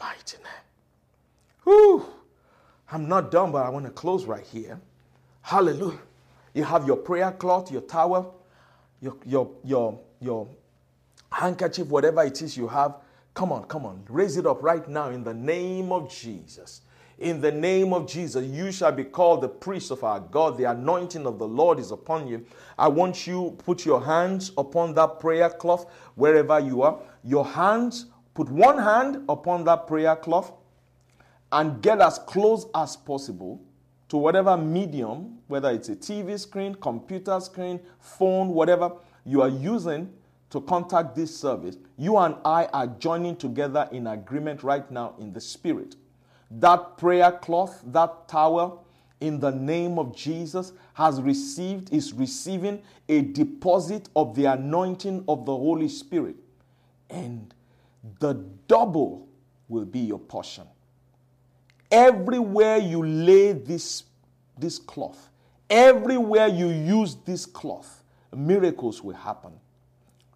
mighty 0.01 0.38
name. 0.38 0.46
Whew. 1.64 2.07
I'm 2.90 3.09
not 3.09 3.30
done, 3.30 3.53
but 3.53 3.64
I 3.64 3.68
want 3.68 3.84
to 3.86 3.92
close 3.92 4.24
right 4.24 4.44
here. 4.44 4.80
Hallelujah. 5.42 6.01
You 6.55 6.64
have 6.64 6.86
your 6.86 6.96
prayer 6.96 7.30
cloth, 7.30 7.70
your 7.70 7.82
towel, 7.82 8.34
your, 9.01 9.16
your, 9.24 9.51
your, 9.62 10.01
your 10.20 10.48
handkerchief, 11.30 11.86
whatever 11.86 12.24
it 12.24 12.42
is 12.42 12.57
you 12.57 12.66
have. 12.66 12.96
Come 13.34 13.53
on, 13.53 13.64
come 13.64 13.86
on. 13.86 14.03
Raise 14.09 14.36
it 14.36 14.46
up 14.46 14.61
right 14.62 14.86
now 14.88 15.11
in 15.11 15.22
the 15.22 15.32
name 15.32 15.92
of 15.92 16.12
Jesus. 16.12 16.80
In 17.21 17.43
the 17.43 17.53
name 17.53 17.93
of 17.93 18.07
Jesus, 18.09 18.47
you 18.47 18.73
shall 18.73 18.93
be 18.93 19.05
called 19.05 19.43
the 19.43 19.49
priest 19.49 19.91
of 19.91 20.03
our 20.03 20.21
God. 20.21 20.57
The 20.57 20.64
anointing 20.64 21.27
of 21.27 21.39
the 21.39 21.47
Lord 21.47 21.79
is 21.79 21.91
upon 21.91 22.27
you. 22.27 22.47
I 22.79 22.89
want 22.89 23.27
you 23.27 23.55
put 23.59 23.85
your 23.85 24.03
hands 24.03 24.53
upon 24.57 24.95
that 24.95 25.21
prayer 25.21 25.51
cloth 25.51 25.85
wherever 26.14 26.59
you 26.59 26.81
are. 26.81 26.99
Your 27.23 27.45
hands, 27.45 28.07
put 28.33 28.49
one 28.49 28.79
hand 28.79 29.23
upon 29.29 29.64
that 29.64 29.87
prayer 29.87 30.16
cloth 30.16 30.51
and 31.53 31.83
get 31.83 32.01
as 32.01 32.18
close 32.18 32.64
as 32.75 32.97
possible 32.97 33.61
to 34.09 34.16
whatever 34.16 34.57
medium, 34.57 35.41
whether 35.47 35.71
it's 35.71 35.91
a 35.91 35.97
TV 35.97 36.41
screen, 36.41 36.75
computer 36.75 37.39
screen, 37.41 37.81
phone, 37.99 38.49
whatever 38.49 38.93
you 39.27 39.43
are 39.43 39.49
using 39.51 40.11
to 40.49 40.62
contact 40.62 41.14
this 41.14 41.37
service. 41.37 41.77
You 41.99 42.16
and 42.16 42.37
I 42.47 42.64
are 42.73 42.87
joining 42.87 43.37
together 43.37 43.91
in 43.93 44.07
agreement 44.07 44.62
right 44.62 44.91
now 44.91 45.16
in 45.18 45.35
the 45.35 45.41
spirit. 45.41 45.97
That 46.51 46.98
prayer 46.98 47.32
cloth, 47.32 47.82
that 47.86 48.28
towel, 48.28 48.84
in 49.20 49.38
the 49.38 49.51
name 49.51 49.98
of 49.98 50.16
Jesus, 50.16 50.72
has 50.94 51.20
received, 51.20 51.92
is 51.92 52.12
receiving 52.12 52.82
a 53.09 53.20
deposit 53.20 54.09
of 54.16 54.34
the 54.34 54.46
anointing 54.46 55.24
of 55.28 55.44
the 55.44 55.57
Holy 55.57 55.88
Spirit. 55.88 56.36
And 57.09 57.55
the 58.18 58.34
double 58.66 59.28
will 59.68 59.84
be 59.84 60.01
your 60.01 60.18
portion. 60.18 60.64
Everywhere 61.90 62.78
you 62.78 63.05
lay 63.05 63.53
this, 63.53 64.05
this 64.59 64.78
cloth, 64.78 65.28
everywhere 65.68 66.46
you 66.48 66.68
use 66.68 67.16
this 67.26 67.46
cloth, 67.46 68.03
miracles 68.34 69.03
will 69.03 69.14
happen. 69.14 69.53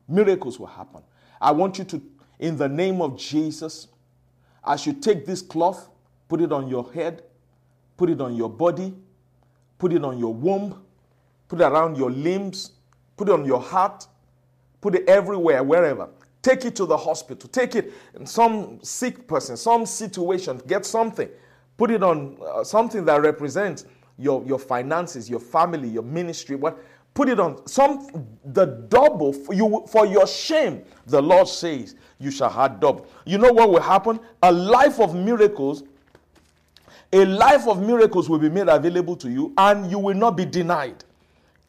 Miracles 0.08 0.58
will 0.58 0.66
happen. 0.66 1.02
I 1.40 1.52
want 1.52 1.78
you 1.78 1.84
to, 1.84 2.02
in 2.38 2.56
the 2.56 2.68
name 2.68 3.00
of 3.00 3.18
Jesus, 3.18 3.88
as 4.66 4.86
you 4.86 4.92
take 4.92 5.24
this 5.24 5.42
cloth, 5.42 5.88
put 6.28 6.40
it 6.40 6.52
on 6.52 6.68
your 6.68 6.92
head, 6.92 7.22
put 7.96 8.10
it 8.10 8.20
on 8.20 8.34
your 8.34 8.48
body, 8.48 8.94
put 9.78 9.92
it 9.92 10.04
on 10.04 10.18
your 10.18 10.34
womb, 10.34 10.82
put 11.48 11.60
it 11.60 11.64
around 11.64 11.96
your 11.96 12.10
limbs, 12.10 12.72
put 13.16 13.28
it 13.28 13.32
on 13.32 13.44
your 13.44 13.60
heart, 13.60 14.06
put 14.80 14.94
it 14.94 15.08
everywhere, 15.08 15.62
wherever. 15.62 16.08
Take 16.42 16.66
it 16.66 16.76
to 16.76 16.84
the 16.84 16.96
hospital. 16.96 17.48
Take 17.48 17.74
it 17.74 17.92
in 18.14 18.26
some 18.26 18.78
sick 18.82 19.26
person, 19.26 19.56
some 19.56 19.86
situation. 19.86 20.60
Get 20.66 20.84
something. 20.84 21.28
Put 21.78 21.90
it 21.90 22.02
on 22.02 22.36
uh, 22.46 22.62
something 22.62 23.04
that 23.06 23.22
represents 23.22 23.86
your, 24.18 24.44
your 24.44 24.58
finances, 24.58 25.28
your 25.30 25.40
family, 25.40 25.88
your 25.88 26.02
ministry. 26.02 26.56
What? 26.56 26.78
Put 27.14 27.28
it 27.28 27.40
on 27.40 27.66
some 27.66 28.26
the 28.44 28.66
double 28.88 29.32
for 29.32 29.54
you 29.54 29.84
for 29.88 30.04
your 30.04 30.26
shame. 30.26 30.84
The 31.06 31.22
Lord 31.22 31.48
says 31.48 31.94
you 32.18 32.30
shall 32.30 32.50
have 32.50 32.80
double. 32.80 33.06
You 33.24 33.38
know 33.38 33.52
what 33.52 33.70
will 33.70 33.80
happen? 33.80 34.20
A 34.42 34.52
life 34.52 35.00
of 35.00 35.14
miracles 35.14 35.84
a 37.14 37.24
life 37.24 37.68
of 37.68 37.80
miracles 37.80 38.28
will 38.28 38.40
be 38.40 38.48
made 38.48 38.68
available 38.68 39.14
to 39.14 39.30
you 39.30 39.54
and 39.56 39.88
you 39.88 40.00
will 40.00 40.16
not 40.16 40.36
be 40.36 40.44
denied. 40.44 41.04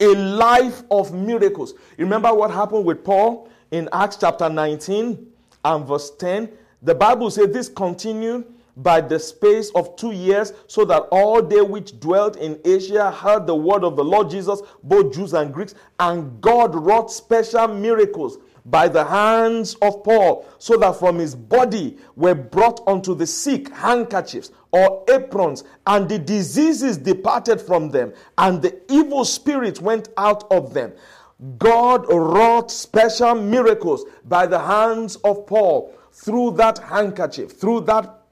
A 0.00 0.08
life 0.08 0.82
of 0.90 1.14
miracles. 1.14 1.74
Remember 1.96 2.34
what 2.34 2.50
happened 2.50 2.84
with 2.84 3.04
Paul 3.04 3.48
in 3.70 3.88
Acts 3.92 4.16
chapter 4.16 4.48
19 4.48 5.24
and 5.64 5.86
verse 5.86 6.10
10? 6.18 6.50
The 6.82 6.96
Bible 6.96 7.30
says 7.30 7.52
this 7.52 7.68
continued 7.68 8.44
by 8.76 9.00
the 9.00 9.20
space 9.20 9.70
of 9.76 9.94
two 9.96 10.10
years, 10.10 10.52
so 10.66 10.84
that 10.84 11.02
all 11.10 11.40
they 11.40 11.62
which 11.62 11.98
dwelt 12.00 12.36
in 12.36 12.60
Asia 12.64 13.10
heard 13.10 13.46
the 13.46 13.54
word 13.54 13.84
of 13.84 13.96
the 13.96 14.04
Lord 14.04 14.28
Jesus, 14.28 14.60
both 14.82 15.14
Jews 15.14 15.32
and 15.32 15.54
Greeks, 15.54 15.74
and 16.00 16.40
God 16.40 16.74
wrought 16.74 17.10
special 17.10 17.68
miracles 17.68 18.36
by 18.66 18.88
the 18.88 19.04
hands 19.04 19.76
of 19.76 20.02
Paul, 20.02 20.44
so 20.58 20.76
that 20.76 20.96
from 20.98 21.18
his 21.18 21.34
body 21.34 21.96
were 22.16 22.34
brought 22.34 22.86
unto 22.86 23.14
the 23.14 23.26
sick 23.26 23.70
handkerchiefs 23.70 24.50
or 24.76 25.04
aprons, 25.08 25.64
and 25.86 26.08
the 26.08 26.18
diseases 26.18 26.98
departed 26.98 27.60
from 27.60 27.90
them, 27.90 28.12
and 28.38 28.60
the 28.60 28.72
evil 28.92 29.24
spirits 29.24 29.80
went 29.80 30.08
out 30.16 30.44
of 30.50 30.74
them. 30.74 30.92
God 31.58 32.06
wrought 32.12 32.70
special 32.70 33.34
miracles 33.34 34.04
by 34.24 34.46
the 34.46 34.58
hands 34.58 35.16
of 35.16 35.46
Paul 35.46 35.94
through 36.12 36.52
that 36.52 36.78
handkerchief, 36.78 37.58
through 37.58 37.82
that 37.82 38.22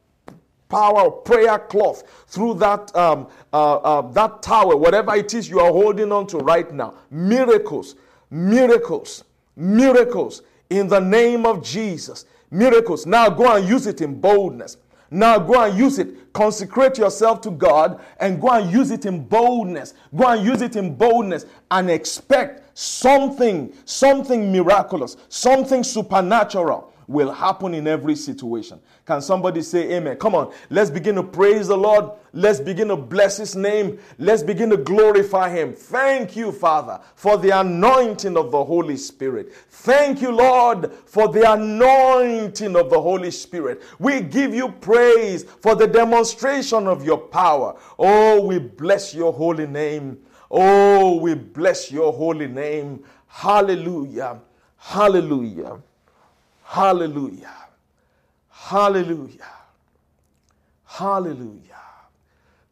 power 0.68 1.06
of 1.06 1.24
prayer 1.24 1.58
cloth, 1.58 2.02
through 2.26 2.54
that 2.54 2.94
um, 2.96 3.28
uh, 3.52 3.76
uh, 3.76 4.02
that 4.12 4.42
tower, 4.42 4.76
whatever 4.76 5.14
it 5.14 5.32
is 5.34 5.48
you 5.48 5.60
are 5.60 5.72
holding 5.72 6.10
on 6.12 6.26
to 6.28 6.38
right 6.38 6.72
now. 6.72 6.94
Miracles, 7.10 7.94
miracles 8.30 9.24
Miracles 9.56 10.42
in 10.70 10.88
the 10.88 11.00
name 11.00 11.46
of 11.46 11.62
Jesus. 11.62 12.26
Miracles. 12.50 13.06
Now 13.06 13.28
go 13.30 13.56
and 13.56 13.68
use 13.68 13.86
it 13.86 14.00
in 14.00 14.20
boldness. 14.20 14.76
Now 15.14 15.38
go 15.38 15.62
and 15.62 15.78
use 15.78 16.00
it. 16.00 16.32
Consecrate 16.32 16.98
yourself 16.98 17.40
to 17.42 17.52
God 17.52 18.00
and 18.18 18.40
go 18.40 18.48
and 18.50 18.68
use 18.68 18.90
it 18.90 19.06
in 19.06 19.24
boldness. 19.24 19.94
Go 20.12 20.26
and 20.26 20.44
use 20.44 20.60
it 20.60 20.74
in 20.74 20.96
boldness 20.96 21.46
and 21.70 21.88
expect 21.88 22.76
something, 22.76 23.72
something 23.84 24.50
miraculous, 24.50 25.16
something 25.28 25.84
supernatural 25.84 26.92
will 27.06 27.32
happen 27.32 27.74
in 27.74 27.86
every 27.86 28.16
situation. 28.16 28.80
Can 29.06 29.20
somebody 29.20 29.62
say 29.62 29.92
amen? 29.94 30.16
Come 30.16 30.34
on, 30.34 30.52
let's 30.70 30.90
begin 30.90 31.14
to 31.16 31.22
praise 31.22 31.68
the 31.68 31.76
Lord. 31.76 32.10
Let's 32.32 32.60
begin 32.60 32.88
to 32.88 32.96
bless 32.96 33.36
his 33.36 33.54
name. 33.54 33.98
Let's 34.18 34.42
begin 34.42 34.70
to 34.70 34.76
glorify 34.76 35.50
him. 35.50 35.72
Thank 35.72 36.36
you, 36.36 36.50
Father, 36.50 37.00
for 37.14 37.36
the 37.36 37.50
anointing 37.60 38.36
of 38.36 38.50
the 38.50 38.64
Holy 38.64 38.96
Spirit. 38.96 39.52
Thank 39.70 40.20
you, 40.20 40.32
Lord, 40.32 40.92
for 41.06 41.28
the 41.28 41.52
anointing 41.52 42.74
of 42.76 42.90
the 42.90 43.00
Holy 43.00 43.30
Spirit. 43.30 43.82
We 43.98 44.20
give 44.20 44.54
you 44.54 44.68
praise 44.68 45.44
for 45.44 45.74
the 45.74 45.86
demonstration 45.86 46.86
of 46.88 47.04
your 47.04 47.18
power. 47.18 47.76
Oh, 47.98 48.44
we 48.44 48.58
bless 48.58 49.14
your 49.14 49.32
holy 49.32 49.66
name. 49.66 50.18
Oh, 50.50 51.16
we 51.16 51.34
bless 51.34 51.90
your 51.90 52.12
holy 52.12 52.48
name. 52.48 53.04
Hallelujah. 53.26 54.40
Hallelujah. 54.76 55.80
Hallelujah. 56.74 57.54
Hallelujah. 58.48 59.52
Hallelujah. 60.84 61.84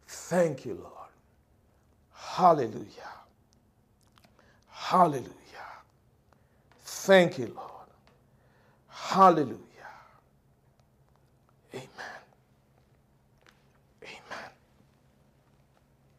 Thank 0.09 0.65
you, 0.65 0.75
Lord. 0.75 1.13
Hallelujah. 2.13 3.13
Hallelujah. 4.67 5.31
Thank 6.85 7.39
you, 7.39 7.53
Lord. 7.55 7.91
Hallelujah. 8.89 9.62